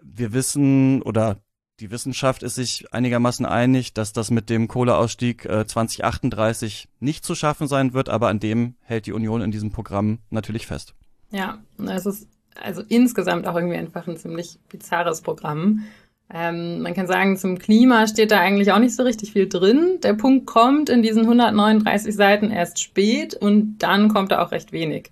Wir 0.00 0.32
wissen 0.32 1.02
oder 1.02 1.36
die 1.80 1.90
Wissenschaft 1.90 2.42
ist 2.42 2.56
sich 2.56 2.92
einigermaßen 2.92 3.46
einig, 3.46 3.94
dass 3.94 4.12
das 4.12 4.30
mit 4.30 4.50
dem 4.50 4.68
Kohleausstieg 4.68 5.46
äh, 5.46 5.66
2038 5.66 6.88
nicht 7.00 7.25
zu 7.25 7.34
schaffen 7.34 7.66
sein 7.66 7.94
wird, 7.94 8.08
aber 8.08 8.28
an 8.28 8.38
dem 8.38 8.75
hält 8.82 9.06
die 9.06 9.12
Union 9.12 9.40
in 9.40 9.50
diesem 9.50 9.72
Programm 9.72 10.18
natürlich 10.28 10.66
fest. 10.66 10.94
Ja, 11.30 11.58
es 11.88 12.06
ist 12.06 12.28
also 12.60 12.82
insgesamt 12.88 13.46
auch 13.46 13.56
irgendwie 13.56 13.76
einfach 13.76 14.06
ein 14.06 14.16
ziemlich 14.16 14.58
bizarres 14.68 15.22
Programm. 15.22 15.84
Ähm, 16.32 16.82
man 16.82 16.94
kann 16.94 17.06
sagen, 17.06 17.37
zum 17.37 17.58
Klima 17.58 18.06
steht 18.06 18.30
da 18.30 18.40
eigentlich 18.40 18.72
auch 18.72 18.78
nicht 18.78 18.94
so 18.94 19.02
richtig 19.02 19.32
viel 19.32 19.49
drin. 19.49 19.99
Der 20.02 20.14
Punkt 20.14 20.46
kommt 20.46 20.88
in 20.88 21.02
diesen 21.02 21.22
139 21.22 22.14
Seiten 22.14 22.50
erst 22.50 22.80
spät 22.80 23.34
und 23.34 23.78
dann 23.78 24.08
kommt 24.08 24.32
da 24.32 24.42
auch 24.42 24.52
recht 24.52 24.70
wenig. 24.72 25.10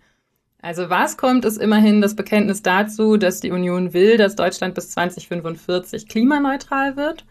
Also 0.61 0.91
was 0.91 1.17
kommt, 1.17 1.45
ist 1.45 1.57
immerhin 1.57 2.01
das 2.01 2.17
Bekenntnis 2.17 2.63
dazu, 2.63 3.17
dass 3.17 3.41
die 3.41 3.53
Union 3.53 3.93
will, 3.93 4.17
dass 4.17 4.35
Deutschland 4.35 4.75
bis 4.75 4.91
2045 4.91 6.09
klimaneutral 6.09 6.97
wird. 6.97 7.25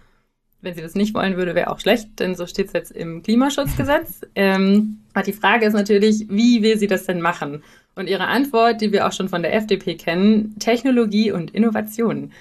Wenn 0.62 0.74
sie 0.74 0.82
das 0.82 0.96
nicht 0.96 1.14
wollen 1.14 1.36
würde, 1.38 1.54
wäre 1.54 1.70
auch 1.70 1.80
schlecht, 1.80 2.20
denn 2.20 2.36
so 2.36 2.48
steht 2.48 2.68
es 2.68 2.74
jetzt 2.74 2.92
im 2.92 3.22
Klimaschutzgesetz. 3.22 4.22
ähm, 4.36 5.02
aber 5.14 5.24
die 5.24 5.34
Frage 5.34 5.66
ist 5.66 5.74
natürlich, 5.74 6.28
wie 6.30 6.64
will 6.64 6.78
sie 6.80 6.88
das 6.88 7.06
denn 7.06 7.22
machen? 7.22 7.64
Und 7.96 8.08
ihre 8.08 8.28
Antwort, 8.28 8.80
die 8.82 8.92
wir 8.92 9.08
auch 9.08 9.12
schon 9.12 9.30
von 9.30 9.42
der 9.42 9.54
FDP 9.54 9.96
kennen, 9.96 10.56
Technologie 10.60 11.32
und 11.32 11.52
Innovation. 11.52 12.32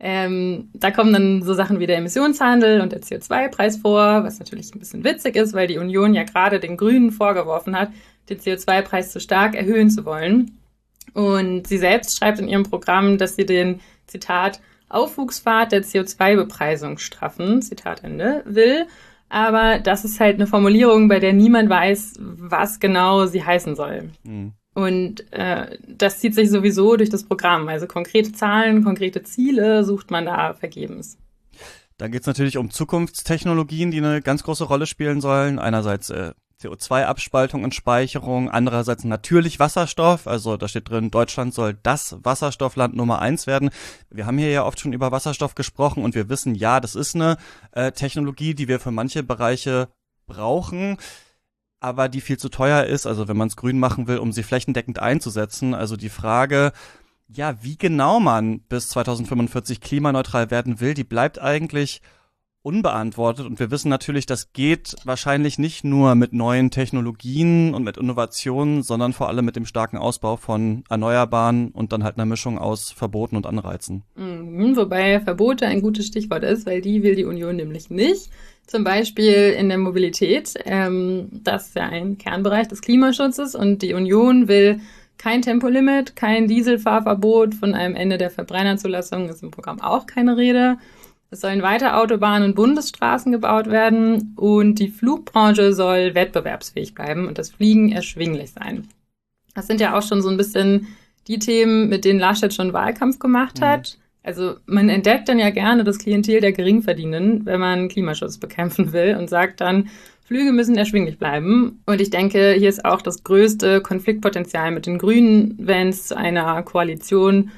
Ähm, 0.00 0.68
da 0.74 0.90
kommen 0.90 1.12
dann 1.12 1.42
so 1.42 1.54
Sachen 1.54 1.78
wie 1.78 1.86
der 1.86 1.96
Emissionshandel 1.96 2.80
und 2.80 2.92
der 2.92 3.00
CO2-Preis 3.00 3.78
vor, 3.78 4.24
was 4.24 4.38
natürlich 4.38 4.74
ein 4.74 4.78
bisschen 4.78 5.04
witzig 5.04 5.36
ist, 5.36 5.54
weil 5.54 5.68
die 5.68 5.78
Union 5.78 6.14
ja 6.14 6.24
gerade 6.24 6.60
den 6.60 6.76
Grünen 6.76 7.10
vorgeworfen 7.10 7.78
hat, 7.78 7.90
den 8.28 8.38
CO2-Preis 8.38 9.12
zu 9.12 9.20
stark 9.20 9.54
erhöhen 9.54 9.90
zu 9.90 10.04
wollen. 10.04 10.58
Und 11.12 11.66
sie 11.66 11.78
selbst 11.78 12.18
schreibt 12.18 12.38
in 12.38 12.48
ihrem 12.48 12.64
Programm, 12.64 13.18
dass 13.18 13.36
sie 13.36 13.46
den, 13.46 13.80
Zitat, 14.06 14.60
Aufwuchspfad 14.88 15.72
der 15.72 15.82
CO2-Bepreisung 15.82 16.98
straffen, 16.98 17.62
Zitat 17.62 18.04
Ende, 18.04 18.42
will. 18.46 18.86
Aber 19.28 19.78
das 19.78 20.04
ist 20.04 20.20
halt 20.20 20.36
eine 20.36 20.46
Formulierung, 20.46 21.08
bei 21.08 21.18
der 21.18 21.32
niemand 21.32 21.68
weiß, 21.68 22.14
was 22.20 22.78
genau 22.78 23.26
sie 23.26 23.44
heißen 23.44 23.74
soll. 23.74 24.10
Mhm. 24.22 24.52
Und 24.74 25.32
äh, 25.32 25.78
das 25.88 26.18
zieht 26.18 26.34
sich 26.34 26.50
sowieso 26.50 26.96
durch 26.96 27.10
das 27.10 27.24
Programm. 27.24 27.68
Also 27.68 27.86
konkrete 27.86 28.32
Zahlen, 28.32 28.84
konkrete 28.84 29.22
Ziele 29.22 29.84
sucht 29.84 30.10
man 30.10 30.26
da 30.26 30.54
vergebens. 30.54 31.18
Dann 31.96 32.10
geht 32.10 32.22
es 32.22 32.26
natürlich 32.26 32.56
um 32.56 32.70
Zukunftstechnologien, 32.70 33.92
die 33.92 33.98
eine 33.98 34.20
ganz 34.20 34.42
große 34.42 34.64
Rolle 34.64 34.86
spielen 34.86 35.20
sollen. 35.20 35.60
Einerseits 35.60 36.10
äh, 36.10 36.32
CO2-Abspaltung 36.64 37.64
und 37.64 37.74
Speicherung, 37.74 38.50
andererseits 38.50 39.04
natürlich 39.04 39.60
Wasserstoff, 39.60 40.26
also 40.26 40.56
da 40.56 40.68
steht 40.68 40.88
drin, 40.88 41.10
Deutschland 41.10 41.54
soll 41.54 41.76
das 41.82 42.16
Wasserstoffland 42.22 42.96
Nummer 42.96 43.20
eins 43.20 43.46
werden. 43.46 43.70
Wir 44.10 44.26
haben 44.26 44.38
hier 44.38 44.50
ja 44.50 44.64
oft 44.64 44.80
schon 44.80 44.92
über 44.92 45.12
Wasserstoff 45.12 45.54
gesprochen 45.54 46.02
und 46.02 46.14
wir 46.14 46.28
wissen, 46.28 46.54
ja, 46.54 46.80
das 46.80 46.94
ist 46.94 47.14
eine 47.14 47.36
äh, 47.72 47.92
Technologie, 47.92 48.54
die 48.54 48.68
wir 48.68 48.80
für 48.80 48.90
manche 48.90 49.22
Bereiche 49.22 49.88
brauchen, 50.26 50.96
aber 51.80 52.08
die 52.08 52.22
viel 52.22 52.38
zu 52.38 52.48
teuer 52.48 52.84
ist, 52.84 53.06
also 53.06 53.28
wenn 53.28 53.36
man 53.36 53.48
es 53.48 53.56
grün 53.56 53.78
machen 53.78 54.06
will, 54.06 54.18
um 54.18 54.32
sie 54.32 54.42
flächendeckend 54.42 55.00
einzusetzen. 55.00 55.74
Also 55.74 55.96
die 55.96 56.08
Frage, 56.08 56.72
ja, 57.28 57.62
wie 57.62 57.76
genau 57.76 58.20
man 58.20 58.60
bis 58.60 58.88
2045 58.88 59.80
klimaneutral 59.80 60.50
werden 60.50 60.80
will, 60.80 60.94
die 60.94 61.04
bleibt 61.04 61.38
eigentlich 61.38 62.00
unbeantwortet. 62.64 63.44
Und 63.46 63.60
wir 63.60 63.70
wissen 63.70 63.90
natürlich, 63.90 64.24
das 64.24 64.52
geht 64.54 64.96
wahrscheinlich 65.04 65.58
nicht 65.58 65.84
nur 65.84 66.14
mit 66.14 66.32
neuen 66.32 66.70
Technologien 66.70 67.74
und 67.74 67.84
mit 67.84 67.98
Innovationen, 67.98 68.82
sondern 68.82 69.12
vor 69.12 69.28
allem 69.28 69.44
mit 69.44 69.54
dem 69.54 69.66
starken 69.66 69.98
Ausbau 69.98 70.36
von 70.36 70.82
Erneuerbaren 70.88 71.68
und 71.68 71.92
dann 71.92 72.02
halt 72.02 72.16
einer 72.16 72.24
Mischung 72.24 72.58
aus 72.58 72.90
Verboten 72.90 73.36
und 73.36 73.46
Anreizen. 73.46 74.02
Mhm, 74.16 74.76
wobei 74.76 75.20
Verbote 75.20 75.66
ein 75.66 75.82
gutes 75.82 76.06
Stichwort 76.06 76.42
ist, 76.42 76.64
weil 76.64 76.80
die 76.80 77.02
will 77.02 77.14
die 77.14 77.26
Union 77.26 77.56
nämlich 77.56 77.90
nicht. 77.90 78.30
Zum 78.66 78.82
Beispiel 78.82 79.54
in 79.58 79.68
der 79.68 79.76
Mobilität. 79.76 80.54
Ähm, 80.64 81.28
das 81.44 81.68
ist 81.68 81.76
ja 81.76 81.86
ein 81.86 82.16
Kernbereich 82.16 82.68
des 82.68 82.80
Klimaschutzes 82.80 83.54
und 83.54 83.82
die 83.82 83.92
Union 83.92 84.48
will 84.48 84.80
kein 85.18 85.42
Tempolimit, 85.42 86.16
kein 86.16 86.48
Dieselfahrverbot, 86.48 87.54
von 87.54 87.74
einem 87.74 87.94
Ende 87.94 88.16
der 88.16 88.30
Verbrennerzulassung 88.30 89.28
ist 89.28 89.42
im 89.42 89.50
Programm 89.50 89.82
auch 89.82 90.06
keine 90.06 90.38
Rede. 90.38 90.78
Es 91.34 91.40
sollen 91.40 91.62
weiter 91.62 91.98
Autobahnen 91.98 92.50
und 92.50 92.54
Bundesstraßen 92.54 93.32
gebaut 93.32 93.68
werden 93.68 94.34
und 94.36 94.76
die 94.76 94.86
Flugbranche 94.86 95.72
soll 95.72 96.14
wettbewerbsfähig 96.14 96.94
bleiben 96.94 97.26
und 97.26 97.38
das 97.38 97.50
Fliegen 97.50 97.90
erschwinglich 97.90 98.52
sein. 98.52 98.86
Das 99.52 99.66
sind 99.66 99.80
ja 99.80 99.98
auch 99.98 100.02
schon 100.02 100.22
so 100.22 100.28
ein 100.28 100.36
bisschen 100.36 100.86
die 101.26 101.40
Themen, 101.40 101.88
mit 101.88 102.04
denen 102.04 102.20
Laschet 102.20 102.54
schon 102.54 102.72
Wahlkampf 102.72 103.18
gemacht 103.18 103.60
hat. 103.60 103.96
Mhm. 103.98 104.02
Also 104.22 104.54
man 104.66 104.88
entdeckt 104.88 105.28
dann 105.28 105.40
ja 105.40 105.50
gerne 105.50 105.82
das 105.82 105.98
Klientel 105.98 106.40
der 106.40 106.52
Geringverdienenden, 106.52 107.44
wenn 107.46 107.58
man 107.58 107.88
Klimaschutz 107.88 108.38
bekämpfen 108.38 108.92
will 108.92 109.16
und 109.16 109.28
sagt 109.28 109.60
dann, 109.60 109.88
Flüge 110.22 110.52
müssen 110.52 110.76
erschwinglich 110.76 111.18
bleiben. 111.18 111.82
Und 111.84 112.00
ich 112.00 112.10
denke, 112.10 112.52
hier 112.52 112.68
ist 112.68 112.84
auch 112.84 113.02
das 113.02 113.24
größte 113.24 113.80
Konfliktpotenzial 113.80 114.70
mit 114.70 114.86
den 114.86 114.98
Grünen, 114.98 115.56
wenn 115.58 115.88
es 115.88 116.06
zu 116.06 116.16
einer 116.16 116.62
Koalition 116.62 117.50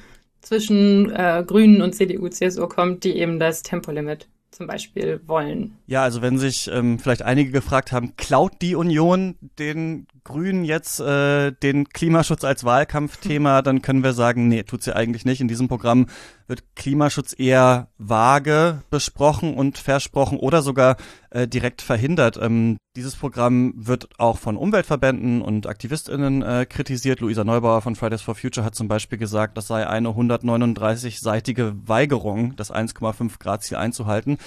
zwischen 0.47 1.11
äh, 1.11 1.43
Grünen 1.45 1.81
und 1.81 1.93
CDU, 1.93 2.29
CSU 2.29 2.67
kommt, 2.67 3.03
die 3.03 3.17
eben 3.17 3.39
das 3.39 3.63
Tempolimit 3.63 4.27
zum 4.51 4.65
Beispiel 4.67 5.21
wollen. 5.27 5.77
Ja, 5.85 6.03
also 6.03 6.21
wenn 6.21 6.37
sich 6.37 6.69
ähm, 6.73 6.99
vielleicht 6.99 7.21
einige 7.21 7.51
gefragt 7.51 7.91
haben, 7.91 8.15
klaut 8.17 8.53
die 8.61 8.75
Union 8.75 9.35
den 9.59 10.07
Grünen 10.27 10.65
jetzt 10.65 10.99
äh, 10.99 11.53
den 11.53 11.87
Klimaschutz 11.87 12.43
als 12.43 12.65
Wahlkampfthema, 12.65 13.61
dann 13.63 13.81
können 13.81 14.03
wir 14.03 14.11
sagen, 14.11 14.49
nee, 14.49 14.63
tut 14.63 14.83
sie 14.83 14.93
eigentlich 14.93 15.23
nicht. 15.23 15.39
In 15.39 15.47
diesem 15.47 15.69
Programm 15.69 16.07
wird 16.47 16.75
Klimaschutz 16.75 17.33
eher 17.37 17.87
vage 17.97 18.83
besprochen 18.89 19.53
und 19.53 19.77
versprochen 19.77 20.37
oder 20.37 20.61
sogar 20.61 20.97
äh, 21.29 21.47
direkt 21.47 21.81
verhindert. 21.81 22.37
Ähm, 22.41 22.75
dieses 22.97 23.15
Programm 23.15 23.73
wird 23.77 24.09
auch 24.17 24.37
von 24.37 24.57
Umweltverbänden 24.57 25.41
und 25.41 25.65
AktivistInnen 25.65 26.41
äh, 26.41 26.65
kritisiert. 26.65 27.21
Luisa 27.21 27.45
Neubauer 27.45 27.81
von 27.81 27.95
Fridays 27.95 28.21
for 28.21 28.35
Future 28.35 28.65
hat 28.65 28.75
zum 28.75 28.89
Beispiel 28.89 29.17
gesagt, 29.17 29.55
das 29.55 29.67
sei 29.67 29.87
eine 29.87 30.09
139-seitige 30.09 31.87
Weigerung, 31.87 32.57
das 32.57 32.73
1,5 32.73 33.39
Grad 33.39 33.63
Ziel 33.63 33.77
einzuhalten. 33.77 34.37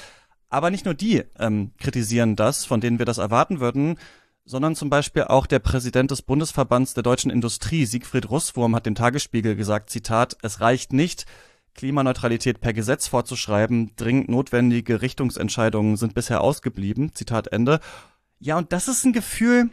Aber 0.50 0.70
nicht 0.70 0.84
nur 0.84 0.94
die 0.94 1.22
ähm, 1.38 1.70
kritisieren 1.78 2.37
das, 2.37 2.66
von 2.66 2.82
denen 2.82 2.99
wir 2.99 3.06
das 3.06 3.18
erwarten 3.18 3.60
würden, 3.60 3.96
sondern 4.50 4.75
zum 4.75 4.90
Beispiel 4.90 5.25
auch 5.25 5.47
der 5.47 5.61
Präsident 5.61 6.11
des 6.11 6.23
Bundesverbands 6.23 6.92
der 6.92 7.04
deutschen 7.04 7.30
Industrie, 7.30 7.87
Siegfried 7.87 8.28
Russwurm, 8.28 8.75
hat 8.75 8.85
dem 8.85 8.97
Tagesspiegel 8.97 9.54
gesagt, 9.54 9.90
Zitat, 9.90 10.37
es 10.42 10.61
reicht 10.61 10.92
nicht, 10.92 11.25
Klimaneutralität 11.75 12.61
per 12.61 12.73
Gesetz 12.73 13.07
vorzuschreiben, 13.07 13.95
dringend 13.95 14.28
notwendige 14.28 15.02
Richtungsentscheidungen 15.02 15.97
sind 15.97 16.14
bisher 16.14 16.40
ausgeblieben. 16.40 17.14
Zitat 17.14 17.47
Ende. 17.52 17.78
Ja, 18.40 18.59
und 18.59 18.73
das 18.73 18.88
ist 18.88 19.04
ein 19.04 19.12
Gefühl, 19.12 19.71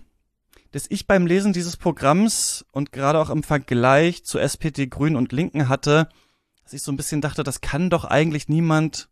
das 0.71 0.85
ich 0.89 1.07
beim 1.07 1.25
Lesen 1.25 1.53
dieses 1.53 1.75
Programms 1.75 2.63
und 2.71 2.91
gerade 2.91 3.19
auch 3.19 3.31
im 3.31 3.41
Vergleich 3.41 4.25
zu 4.25 4.37
SPD, 4.37 4.85
Grünen 4.85 5.15
und 5.15 5.31
Linken 5.31 5.69
hatte, 5.69 6.07
dass 6.61 6.73
ich 6.73 6.83
so 6.83 6.91
ein 6.91 6.97
bisschen 6.97 7.21
dachte, 7.21 7.43
das 7.43 7.61
kann 7.61 7.89
doch 7.89 8.05
eigentlich 8.05 8.47
niemand 8.47 9.09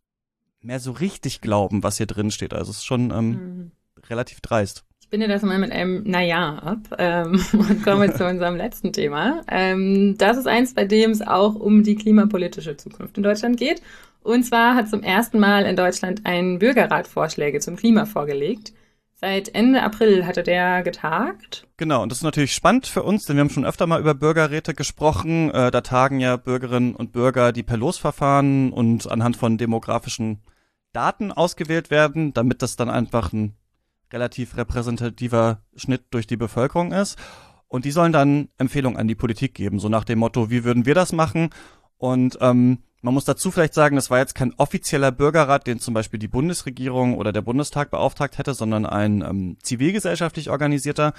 mehr 0.62 0.80
so 0.80 0.92
richtig 0.92 1.42
glauben, 1.42 1.82
was 1.82 1.98
hier 1.98 2.06
drin 2.06 2.30
steht. 2.30 2.54
Also 2.54 2.70
es 2.70 2.78
ist 2.78 2.86
schon 2.86 3.10
ähm, 3.10 3.30
mhm. 3.30 3.72
relativ 4.10 4.42
dreist. 4.42 4.86
Ich 5.06 5.12
binde 5.12 5.28
das 5.28 5.44
mal 5.44 5.60
mit 5.60 5.72
einem 5.72 6.02
Naja 6.04 6.56
ab 6.56 6.80
ähm, 6.98 7.40
und 7.54 7.84
komme 7.84 8.12
zu 8.16 8.26
unserem 8.26 8.56
letzten 8.56 8.92
Thema. 8.92 9.44
Ähm, 9.48 10.16
das 10.18 10.36
ist 10.36 10.48
eins, 10.48 10.74
bei 10.74 10.84
dem 10.84 11.12
es 11.12 11.22
auch 11.22 11.54
um 11.54 11.84
die 11.84 11.96
klimapolitische 11.96 12.76
Zukunft 12.76 13.16
in 13.16 13.22
Deutschland 13.24 13.58
geht. 13.58 13.84
Und 14.24 14.44
zwar 14.46 14.74
hat 14.74 14.90
zum 14.90 15.04
ersten 15.04 15.38
Mal 15.38 15.68
in 15.68 15.76
Deutschland 15.76 16.22
ein 16.24 16.58
Bürgerrat 16.58 17.08
Vorschläge 17.08 17.60
zum 17.60 17.76
Klima 17.76 18.08
vorgelegt. 18.08 18.74
Seit 19.14 19.54
Ende 19.54 19.84
April 19.84 20.26
hatte 20.26 20.42
der 20.42 20.82
getagt. 20.82 21.68
Genau, 21.78 22.02
und 22.02 22.12
das 22.12 22.18
ist 22.18 22.24
natürlich 22.24 22.54
spannend 22.54 22.88
für 22.88 23.04
uns, 23.04 23.26
denn 23.26 23.36
wir 23.36 23.42
haben 23.42 23.52
schon 23.52 23.64
öfter 23.64 23.86
mal 23.86 24.02
über 24.02 24.16
Bürgerräte 24.16 24.74
gesprochen. 24.74 25.52
Äh, 25.52 25.70
da 25.70 25.82
tagen 25.82 26.20
ja 26.20 26.36
Bürgerinnen 26.36 26.96
und 26.96 27.12
Bürger, 27.12 27.52
die 27.52 27.62
per 27.62 27.78
Losverfahren 27.78 28.74
und 28.74 29.10
anhand 29.10 29.38
von 29.38 29.60
demografischen 29.60 30.40
Daten 30.94 31.32
ausgewählt 31.32 31.92
werden, 31.92 32.34
damit 32.34 32.64
das 32.64 32.76
dann 32.76 32.90
einfach 32.90 33.32
ein 33.32 33.56
relativ 34.12 34.58
repräsentativer 34.58 35.62
Schnitt 35.76 36.06
durch 36.12 36.28
die 36.28 36.38
Bevölkerung 36.38 36.92
ist. 36.92 37.18
Und 37.68 37.86
die 37.86 37.92
sollen 37.92 38.14
dann 38.14 38.50
Empfehlungen 38.58 38.98
an 38.98 39.08
die 39.08 39.16
Politik 39.16 39.54
geben, 39.54 39.80
so 39.80 39.90
nach 39.90 40.04
dem 40.04 40.20
Motto, 40.20 40.50
wie 40.50 40.64
würden 40.64 40.86
wir 40.86 40.96
das 40.96 41.12
machen? 41.12 41.50
Und 41.98 42.38
ähm, 42.42 42.80
man 43.02 43.14
muss 43.14 43.26
dazu 43.26 43.52
vielleicht 43.52 43.74
sagen, 43.74 43.96
das 43.96 44.10
war 44.10 44.18
jetzt 44.20 44.34
kein 44.34 44.54
offizieller 44.58 45.12
Bürgerrat, 45.12 45.68
den 45.68 45.80
zum 45.80 45.94
Beispiel 45.94 46.20
die 46.20 46.28
Bundesregierung 46.28 47.18
oder 47.18 47.32
der 47.32 47.42
Bundestag 47.42 47.92
beauftragt 47.92 48.38
hätte, 48.38 48.54
sondern 48.54 48.86
ein 48.86 49.22
ähm, 49.22 49.58
zivilgesellschaftlich 49.62 50.50
organisierter. 50.50 51.14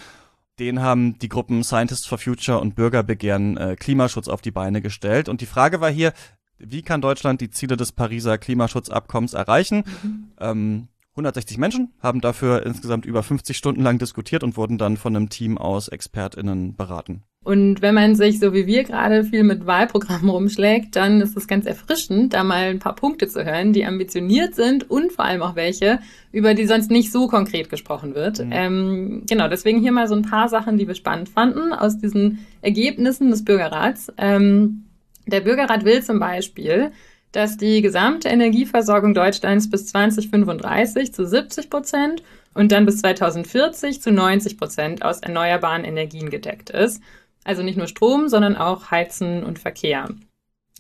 Den 0.59 0.81
haben 0.81 1.19
die 1.19 1.29
Gruppen 1.29 1.63
Scientists 1.63 2.07
for 2.07 2.19
Future 2.19 2.59
und 2.59 2.75
Bürgerbegehren 2.75 3.57
äh, 3.57 3.77
Klimaschutz 3.77 4.27
auf 4.27 4.41
die 4.41 4.51
Beine 4.51 4.83
gestellt. 4.83 5.29
Und 5.29 5.41
die 5.43 5.47
Frage 5.47 5.81
war 5.81 5.91
hier, 5.91 6.13
wie 6.59 6.83
kann 6.83 7.03
Deutschland 7.03 7.41
die 7.41 7.51
Ziele 7.51 7.77
des 7.77 7.93
Pariser 7.93 8.39
Klimaschutzabkommens 8.39 9.35
erreichen? 9.35 9.85
Mhm. 10.03 10.33
Ähm, 10.41 10.89
160 11.17 11.57
Menschen 11.57 11.93
haben 12.01 12.21
dafür 12.21 12.67
insgesamt 12.67 13.07
über 13.07 13.23
50 13.23 13.57
Stunden 13.57 13.83
lang 13.83 13.99
diskutiert 13.99 14.45
und 14.45 14.59
wurden 14.59 14.77
dann 14.77 14.99
von 14.99 15.17
einem 15.17 15.31
Team 15.31 15.57
aus 15.57 15.89
ExpertInnen 15.89 16.77
beraten. 16.77 17.23
Und 17.43 17.81
wenn 17.81 17.95
man 17.95 18.17
sich, 18.17 18.41
so 18.41 18.53
wie 18.53 18.67
wir 18.67 18.83
gerade, 18.83 19.23
viel 19.23 19.45
mit 19.45 19.67
Wahlprogrammen 19.67 20.29
rumschlägt, 20.29 20.97
dann 20.97 21.21
ist 21.21 21.37
es 21.37 21.47
ganz 21.47 21.65
erfrischend, 21.65 22.35
da 22.35 22.43
mal 22.43 22.65
ein 22.65 22.81
paar 22.81 22.97
Punkte 22.97 23.29
zu 23.29 23.45
hören, 23.45 23.73
die 23.73 23.87
ambitioniert 23.87 24.57
sind 24.57 24.91
und 24.91 25.13
vor 25.13 25.25
allem 25.25 25.43
auch 25.43 25.55
welche, 25.55 26.01
über 26.33 26.55
die 26.55 26.67
sonst 26.67 26.91
nicht 26.91 27.13
so 27.13 27.29
konkret 27.29 27.71
gesprochen 27.71 28.15
wird. 28.15 28.45
Mhm. 28.45 28.51
Ähm, 28.53 29.23
genau, 29.29 29.49
deswegen 29.49 29.81
hier 29.81 29.93
mal 29.93 30.09
so 30.09 30.17
ein 30.17 30.23
paar 30.23 30.49
Sachen, 30.49 30.77
die 30.77 30.89
wir 30.89 30.97
spannend 30.97 31.29
fanden 31.29 31.73
aus 31.73 31.99
diesen 31.99 32.45
Ergebnissen 32.63 33.31
des 33.31 33.45
Bürgerrats. 33.45 34.13
Ähm, 34.19 34.87
der 35.27 35.41
Bürgerrat 35.41 35.85
will 35.85 36.03
zum 36.03 36.19
Beispiel, 36.19 36.91
dass 37.37 37.59
die 37.59 37.83
gesamte 37.83 38.31
Energieversorgung 38.31 39.13
Deutschlands 39.13 39.69
bis 39.69 39.89
2035 39.89 41.13
zu 41.13 41.27
70 41.27 41.69
Prozent 41.69 42.23
und 42.55 42.73
dann 42.73 42.87
bis 42.87 43.03
2040 43.03 44.01
zu 44.01 44.11
90 44.11 44.57
Prozent 44.57 45.05
aus 45.05 45.21
erneuerbaren 45.21 45.85
Energien 45.85 46.31
gedeckt 46.31 46.71
ist. 46.71 47.03
Also 47.45 47.63
nicht 47.63 47.77
nur 47.77 47.89
Strom, 47.89 48.29
sondern 48.29 48.57
auch 48.57 48.91
Heizen 48.91 49.45
und 49.45 49.59
Verkehr. 49.59 50.09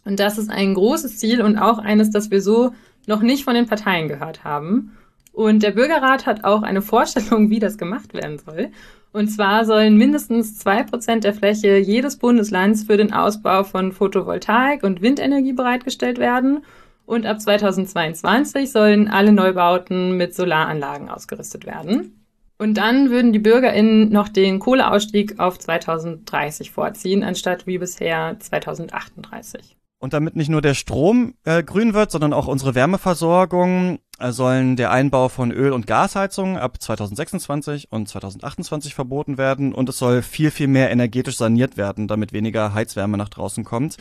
Und 0.06 0.18
das 0.18 0.38
ist 0.38 0.48
ein 0.48 0.72
großes 0.72 1.18
Ziel 1.18 1.42
und 1.42 1.58
auch 1.58 1.76
eines, 1.76 2.08
das 2.08 2.30
wir 2.30 2.40
so 2.40 2.72
noch 3.06 3.20
nicht 3.20 3.44
von 3.44 3.54
den 3.54 3.66
Parteien 3.66 4.08
gehört 4.08 4.42
haben. 4.42 4.96
Und 5.34 5.62
der 5.62 5.72
Bürgerrat 5.72 6.24
hat 6.24 6.44
auch 6.44 6.62
eine 6.62 6.80
Vorstellung, 6.80 7.50
wie 7.50 7.58
das 7.58 7.76
gemacht 7.76 8.14
werden 8.14 8.38
soll. 8.38 8.70
Und 9.16 9.28
zwar 9.28 9.64
sollen 9.64 9.96
mindestens 9.96 10.58
zwei 10.58 10.82
Prozent 10.82 11.24
der 11.24 11.32
Fläche 11.32 11.78
jedes 11.78 12.18
Bundeslands 12.18 12.84
für 12.84 12.98
den 12.98 13.14
Ausbau 13.14 13.64
von 13.64 13.92
Photovoltaik 13.92 14.82
und 14.82 15.00
Windenergie 15.00 15.54
bereitgestellt 15.54 16.18
werden. 16.18 16.62
Und 17.06 17.24
ab 17.24 17.40
2022 17.40 18.70
sollen 18.70 19.08
alle 19.08 19.32
Neubauten 19.32 20.18
mit 20.18 20.34
Solaranlagen 20.34 21.08
ausgerüstet 21.08 21.64
werden. 21.64 22.26
Und 22.58 22.74
dann 22.74 23.08
würden 23.08 23.32
die 23.32 23.38
BürgerInnen 23.38 24.10
noch 24.10 24.28
den 24.28 24.58
Kohleausstieg 24.58 25.40
auf 25.40 25.58
2030 25.58 26.70
vorziehen, 26.70 27.24
anstatt 27.24 27.66
wie 27.66 27.78
bisher 27.78 28.36
2038. 28.38 29.78
Und 29.98 30.12
damit 30.12 30.36
nicht 30.36 30.50
nur 30.50 30.60
der 30.60 30.74
Strom 30.74 31.32
äh, 31.44 31.62
grün 31.62 31.94
wird, 31.94 32.10
sondern 32.10 32.34
auch 32.34 32.48
unsere 32.48 32.74
Wärmeversorgung, 32.74 33.98
sollen 34.18 34.76
der 34.76 34.90
Einbau 34.90 35.28
von 35.28 35.50
Öl- 35.50 35.72
und 35.72 35.86
Gasheizungen 35.86 36.56
ab 36.56 36.80
2026 36.80 37.92
und 37.92 38.08
2028 38.08 38.94
verboten 38.94 39.38
werden. 39.38 39.74
Und 39.74 39.88
es 39.88 39.98
soll 39.98 40.22
viel, 40.22 40.50
viel 40.50 40.68
mehr 40.68 40.90
energetisch 40.90 41.36
saniert 41.36 41.76
werden, 41.76 42.08
damit 42.08 42.32
weniger 42.32 42.72
Heizwärme 42.72 43.18
nach 43.18 43.28
draußen 43.28 43.64
kommt. 43.64 43.96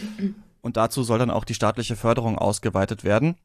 Und 0.62 0.78
dazu 0.78 1.04
soll 1.04 1.20
dann 1.20 1.32
auch 1.32 1.44
die 1.44 1.54
staatliche 1.54 1.96
Förderung 1.96 2.38
ausgeweitet 2.38 3.04
werden. 3.04 3.36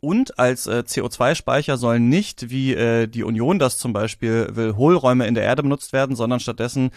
Und 0.00 0.38
als 0.38 0.66
äh, 0.66 0.82
CO2-Speicher 0.84 1.76
sollen 1.76 2.08
nicht, 2.08 2.50
wie 2.50 2.74
äh, 2.74 3.06
die 3.06 3.22
Union 3.22 3.60
das 3.60 3.78
zum 3.78 3.92
Beispiel 3.92 4.48
will, 4.50 4.74
Hohlräume 4.74 5.28
in 5.28 5.34
der 5.34 5.44
Erde 5.44 5.62
benutzt 5.62 5.92
werden, 5.92 6.16
sondern 6.16 6.40
stattdessen 6.40 6.90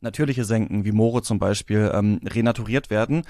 natürliche 0.00 0.44
Senken, 0.44 0.84
wie 0.84 0.92
Moore 0.92 1.22
zum 1.22 1.40
Beispiel, 1.40 1.90
ähm, 1.92 2.20
renaturiert 2.24 2.90
werden. 2.90 3.24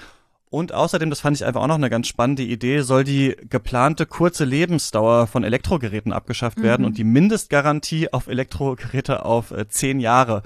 Und 0.55 0.73
außerdem, 0.73 1.09
das 1.09 1.19
fand 1.19 1.35
ich 1.35 1.43
einfach 1.43 1.61
auch 1.61 1.67
noch 1.67 1.75
eine 1.75 1.89
ganz 1.89 2.07
spannende 2.07 2.43
Idee, 2.43 2.79
soll 2.79 3.03
die 3.03 3.35
geplante 3.49 4.05
kurze 4.05 4.45
Lebensdauer 4.45 5.27
von 5.27 5.43
Elektrogeräten 5.43 6.13
abgeschafft 6.13 6.63
werden 6.63 6.83
mhm. 6.83 6.87
und 6.87 6.97
die 6.97 7.03
Mindestgarantie 7.03 8.13
auf 8.13 8.27
Elektrogeräte 8.27 9.25
auf 9.25 9.51
äh, 9.51 9.67
zehn 9.67 9.99
Jahre 9.99 10.43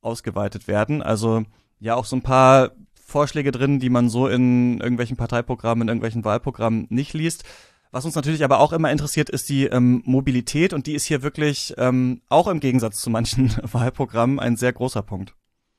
ausgeweitet 0.00 0.68
werden. 0.68 1.02
Also 1.02 1.42
ja, 1.80 1.96
auch 1.96 2.04
so 2.04 2.14
ein 2.14 2.22
paar 2.22 2.70
Vorschläge 3.04 3.50
drin, 3.50 3.80
die 3.80 3.90
man 3.90 4.08
so 4.08 4.28
in 4.28 4.78
irgendwelchen 4.78 5.16
Parteiprogrammen, 5.16 5.82
in 5.82 5.88
irgendwelchen 5.88 6.24
Wahlprogrammen 6.24 6.86
nicht 6.88 7.12
liest. 7.12 7.42
Was 7.90 8.04
uns 8.04 8.14
natürlich 8.14 8.44
aber 8.44 8.60
auch 8.60 8.72
immer 8.72 8.92
interessiert, 8.92 9.28
ist 9.28 9.48
die 9.48 9.64
ähm, 9.64 10.02
Mobilität 10.04 10.72
und 10.72 10.86
die 10.86 10.94
ist 10.94 11.06
hier 11.06 11.24
wirklich 11.24 11.74
ähm, 11.78 12.22
auch 12.28 12.46
im 12.46 12.60
Gegensatz 12.60 13.00
zu 13.00 13.10
manchen 13.10 13.50
Wahlprogrammen 13.72 14.38
ein 14.38 14.56
sehr 14.56 14.72
großer 14.72 15.02
Punkt. 15.02 15.34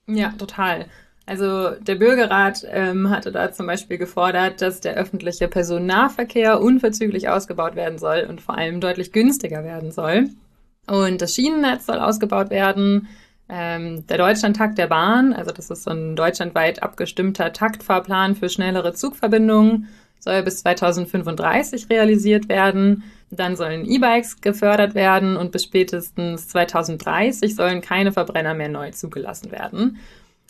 Ja, 0.06 0.34
total. 0.34 0.88
Also 1.30 1.76
der 1.76 1.94
Bürgerrat 1.94 2.66
ähm, 2.72 3.12
hatte 3.12 3.32
da 3.32 3.52
zum 3.52 3.68
Beispiel 3.68 4.00
gefordert, 4.00 4.62
dass 4.62 4.82
der 4.82 4.96
öffentliche 4.96 5.48
Personennahverkehr 5.48 6.60
unverzüglich 6.60 7.30
ausgebaut 7.30 7.76
werden 7.76 8.00
soll 8.00 8.26
und 8.28 8.42
vor 8.42 8.58
allem 8.58 8.82
deutlich 8.82 9.12
günstiger 9.12 9.64
werden 9.64 9.92
soll. 9.92 10.30
Und 10.88 11.22
das 11.22 11.36
Schienennetz 11.36 11.86
soll 11.86 12.00
ausgebaut 12.00 12.50
werden. 12.50 13.10
Ähm, 13.48 14.08
der 14.08 14.18
Deutschlandtakt 14.18 14.80
der 14.80 14.88
Bahn, 14.88 15.34
also 15.34 15.52
das 15.52 15.70
ist 15.70 15.84
so 15.84 15.92
ein 15.92 16.16
deutschlandweit 16.16 16.82
abgestimmter 16.82 17.54
Taktfahrplan 17.54 18.36
für 18.36 18.50
schnellere 18.50 18.96
Zugverbindungen, 18.96 19.88
soll 20.20 20.42
bis 20.42 20.62
2035 20.62 21.92
realisiert 21.92 22.50
werden. 22.50 23.04
Dann 23.30 23.56
sollen 23.56 23.86
E-Bikes 23.86 24.42
gefördert 24.42 24.96
werden 24.96 25.38
und 25.38 25.52
bis 25.52 25.66
spätestens 25.66 26.48
2030 26.48 27.56
sollen 27.56 27.82
keine 27.82 28.12
Verbrenner 28.12 28.56
mehr 28.56 28.70
neu 28.70 28.90
zugelassen 28.90 29.52
werden. 29.52 30.00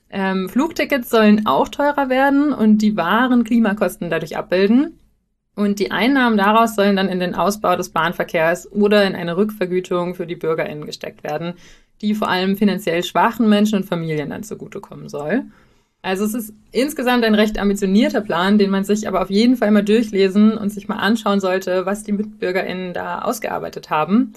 Ähm, 0.10 0.50
Flugtickets 0.50 1.10
sollen 1.10 1.46
auch 1.46 1.68
teurer 1.70 2.10
werden 2.10 2.54
und 2.54 2.80
die 2.80 2.98
wahren 2.98 3.44
Klimakosten 3.44 4.10
dadurch 4.10 4.38
abbilden. 4.38 5.00
Und 5.56 5.80
die 5.80 5.92
Einnahmen 5.92 6.38
daraus 6.38 6.76
sollen 6.76 6.96
dann 6.96 7.10
in 7.10 7.20
den 7.20 7.36
Ausbau 7.36 7.76
des 7.76 7.90
Bahnverkehrs 7.90 8.72
oder 8.72 9.06
in 9.06 9.16
eine 9.16 9.36
Rückvergütung 9.36 10.16
für 10.16 10.26
die 10.26 10.38
BürgerInnen 10.38 10.86
gesteckt 10.86 11.24
werden, 11.24 11.54
die 12.02 12.16
vor 12.16 12.30
allem 12.30 12.56
finanziell 12.56 13.04
schwachen 13.04 13.50
Menschen 13.50 13.76
und 13.80 13.86
Familien 13.86 14.30
dann 14.30 14.44
zugutekommen 14.44 15.10
soll. 15.10 15.44
Also 16.02 16.24
es 16.24 16.34
ist 16.34 16.54
insgesamt 16.72 17.26
ein 17.26 17.36
recht 17.36 17.60
ambitionierter 17.60 18.22
Plan, 18.22 18.58
den 18.58 18.70
man 18.70 18.86
sich 18.86 19.08
aber 19.08 19.22
auf 19.22 19.30
jeden 19.30 19.58
Fall 19.58 19.72
mal 19.72 19.84
durchlesen 19.84 20.58
und 20.58 20.70
sich 20.70 20.88
mal 20.88 20.96
anschauen 20.96 21.42
sollte, 21.42 21.86
was 21.86 22.04
die 22.04 22.14
MitbürgerInnen 22.14 22.94
da 22.94 23.20
ausgearbeitet 23.20 23.90
haben. 23.90 24.34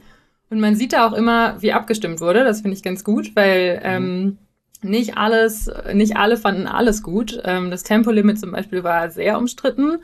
Und 0.51 0.59
man 0.59 0.75
sieht 0.75 0.93
da 0.93 1.07
auch 1.07 1.13
immer, 1.13 1.63
wie 1.63 1.73
abgestimmt 1.73 2.21
wurde. 2.21 2.43
Das 2.45 2.63
finde 2.63 2.77
ich 2.77 2.83
ganz 2.83 3.05
gut, 3.05 3.37
weil 3.37 3.81
ähm, 3.85 4.39
nicht 4.83 5.16
alles, 5.16 5.71
nicht 5.92 6.16
alle 6.16 6.37
fanden 6.37 6.66
alles 6.66 7.03
gut. 7.03 7.40
Ähm, 7.45 7.71
das 7.71 7.83
Tempolimit 7.83 8.38
zum 8.38 8.53
Beispiel 8.53 8.85
war 8.85 9.11
sehr 9.11 9.38
umstritten. 9.38 9.99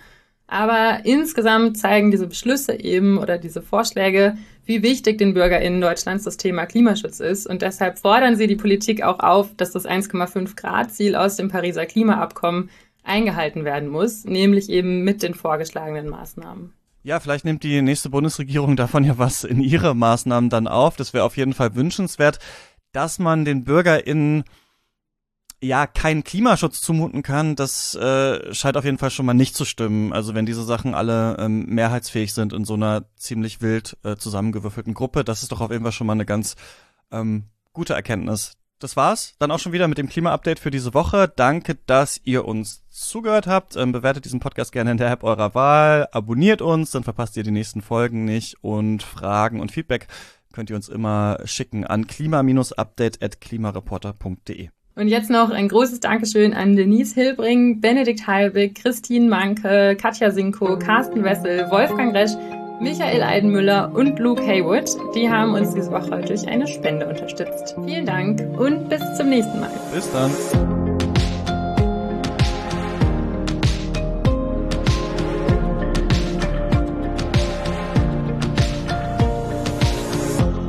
Aber 0.47 1.01
insgesamt 1.05 1.77
zeigen 1.77 2.11
diese 2.11 2.27
Beschlüsse 2.27 2.81
eben 2.81 3.19
oder 3.19 3.37
diese 3.37 3.61
Vorschläge, 3.61 4.39
wie 4.65 4.83
wichtig 4.83 5.19
den 5.19 5.35
BürgerInnen 5.35 5.81
Deutschlands 5.81 6.25
das 6.25 6.39
Thema 6.39 6.65
Klimaschutz 6.65 7.21
ist. 7.21 7.47
Und 7.47 7.61
deshalb 7.61 7.99
fordern 7.99 8.37
sie 8.37 8.47
die 8.47 8.57
Politik 8.57 9.03
auch 9.03 9.21
auf, 9.21 9.55
dass 9.57 9.73
das 9.73 9.85
1,5 9.85 10.57
Grad 10.57 10.91
Ziel 10.91 11.17
aus 11.17 11.37
dem 11.37 11.49
Pariser 11.51 11.85
Klimaabkommen 11.85 12.71
eingehalten 13.05 13.65
werden 13.65 13.91
muss, 13.91 14.25
nämlich 14.25 14.71
eben 14.71 15.05
mit 15.05 15.23
den 15.23 15.35
vorgeschlagenen 15.35 16.09
Maßnahmen. 16.09 16.73
Ja, 17.03 17.21
vielleicht 17.21 17.45
nimmt 17.45 17.63
die 17.63 17.81
nächste 17.83 18.11
Bundesregierung 18.11 18.77
davon 18.77 19.05
ja 19.05 19.19
was 19.19 19.45
in 19.45 19.61
ihre 19.61 19.95
Maßnahmen 19.95 20.51
dann 20.51 20.67
auf. 20.67 20.97
Das 20.97 21.13
wäre 21.15 21.25
auf 21.25 21.37
jeden 21.37 21.55
Fall 21.55 21.75
wünschenswert, 21.75 22.39
dass 22.93 23.19
man 23.19 23.45
den 23.45 23.65
BürgerInnen 23.65 24.45
ja 25.61 25.87
keinen 25.87 26.25
Klimaschutz 26.25 26.81
zumuten 26.81 27.23
kann, 27.23 27.57
das 27.57 27.95
äh, 27.95 28.55
scheint 28.55 28.77
auf 28.77 28.85
jeden 28.85 28.99
Fall 28.99 29.11
schon 29.11 29.27
mal 29.27 29.35
nicht 29.35 29.57
zu 29.57 29.65
stimmen. 29.65 30.13
Also 30.13 30.35
wenn 30.35 30.47
diese 30.47 30.63
Sachen 30.63 30.95
alle 30.95 31.37
ähm, 31.39 31.67
mehrheitsfähig 31.67 32.33
sind 32.33 32.53
in 32.53 32.65
so 32.65 32.75
einer 32.75 33.05
ziemlich 33.17 33.61
wild 33.61 33.97
äh, 34.05 34.17
zusammengewürfelten 34.17 34.95
Gruppe, 34.95 35.25
das 35.25 35.43
ist 35.43 35.53
doch 35.53 35.61
auf 35.61 35.71
jeden 35.71 35.83
Fall 35.83 35.93
schon 35.93 36.07
mal 36.07 36.13
eine 36.13 36.27
ganz 36.27 36.55
ähm, 37.11 37.45
gute 37.73 37.95
Erkenntnis. 37.95 38.53
Das 38.79 38.97
war's 38.97 39.35
dann 39.41 39.51
auch 39.51 39.59
schon 39.59 39.73
wieder 39.73 39.89
mit 39.89 39.99
dem 39.99 40.09
Klima-Update 40.09 40.61
für 40.61 40.71
diese 40.71 40.95
Woche. 40.95 41.33
Danke, 41.35 41.77
dass 41.87 42.21
ihr 42.23 42.45
uns 42.45 42.85
zugehört 42.91 43.49
habt. 43.49 43.75
Ähm, 43.75 43.91
bewertet 43.91 44.25
diesen 44.25 44.39
Podcast 44.39 44.71
gerne 44.71 44.93
in 44.93 44.99
der 44.99 45.11
App 45.11 45.25
eurer 45.25 45.57
Wahl. 45.57 46.09
Abonniert 46.13 46.63
uns, 46.63 46.93
dann 46.93 47.03
verpasst 47.03 47.37
ihr 47.37 47.43
die 47.43 47.51
nächsten 47.51 47.83
Folgen 47.83 48.25
nicht. 48.25 48.63
Und 48.63 49.03
Fragen 49.03 49.61
und 49.61 49.73
Feedback 49.73 50.07
könnt 50.53 50.71
ihr 50.71 50.77
uns 50.77 50.89
immer 50.89 51.39
schicken 51.45 51.85
an 51.85 52.07
klima-update 52.07 53.21
at 53.21 53.41
klimareporter.de. 53.41 54.69
Und 54.99 55.07
jetzt 55.07 55.31
noch 55.31 55.51
ein 55.51 55.69
großes 55.69 56.01
Dankeschön 56.01 56.53
an 56.55 56.75
Denise 56.75 57.15
Hilbring, 57.15 57.81
Benedikt 57.81 58.27
Halbig, 58.27 58.83
Christine 58.83 59.29
Manke, 59.29 59.97
Katja 59.97 60.33
Sinko, 60.33 60.77
Carsten 60.77 61.23
Wessel, 61.23 61.71
Wolfgang 61.71 62.13
Resch, 62.17 62.33
Michael 62.81 63.23
Eidenmüller 63.23 63.93
und 63.95 64.19
Luke 64.19 64.43
Haywood. 64.45 64.91
Die 65.15 65.31
haben 65.31 65.55
uns 65.55 65.73
diese 65.73 65.93
Woche 65.93 66.21
durch 66.23 66.49
eine 66.49 66.67
Spende 66.67 67.07
unterstützt. 67.07 67.77
Vielen 67.87 68.07
Dank 68.07 68.41
und 68.59 68.89
bis 68.89 69.01
zum 69.17 69.29
nächsten 69.29 69.61
Mal. 69.61 69.71
Bis 69.95 70.11
dann. 70.11 70.78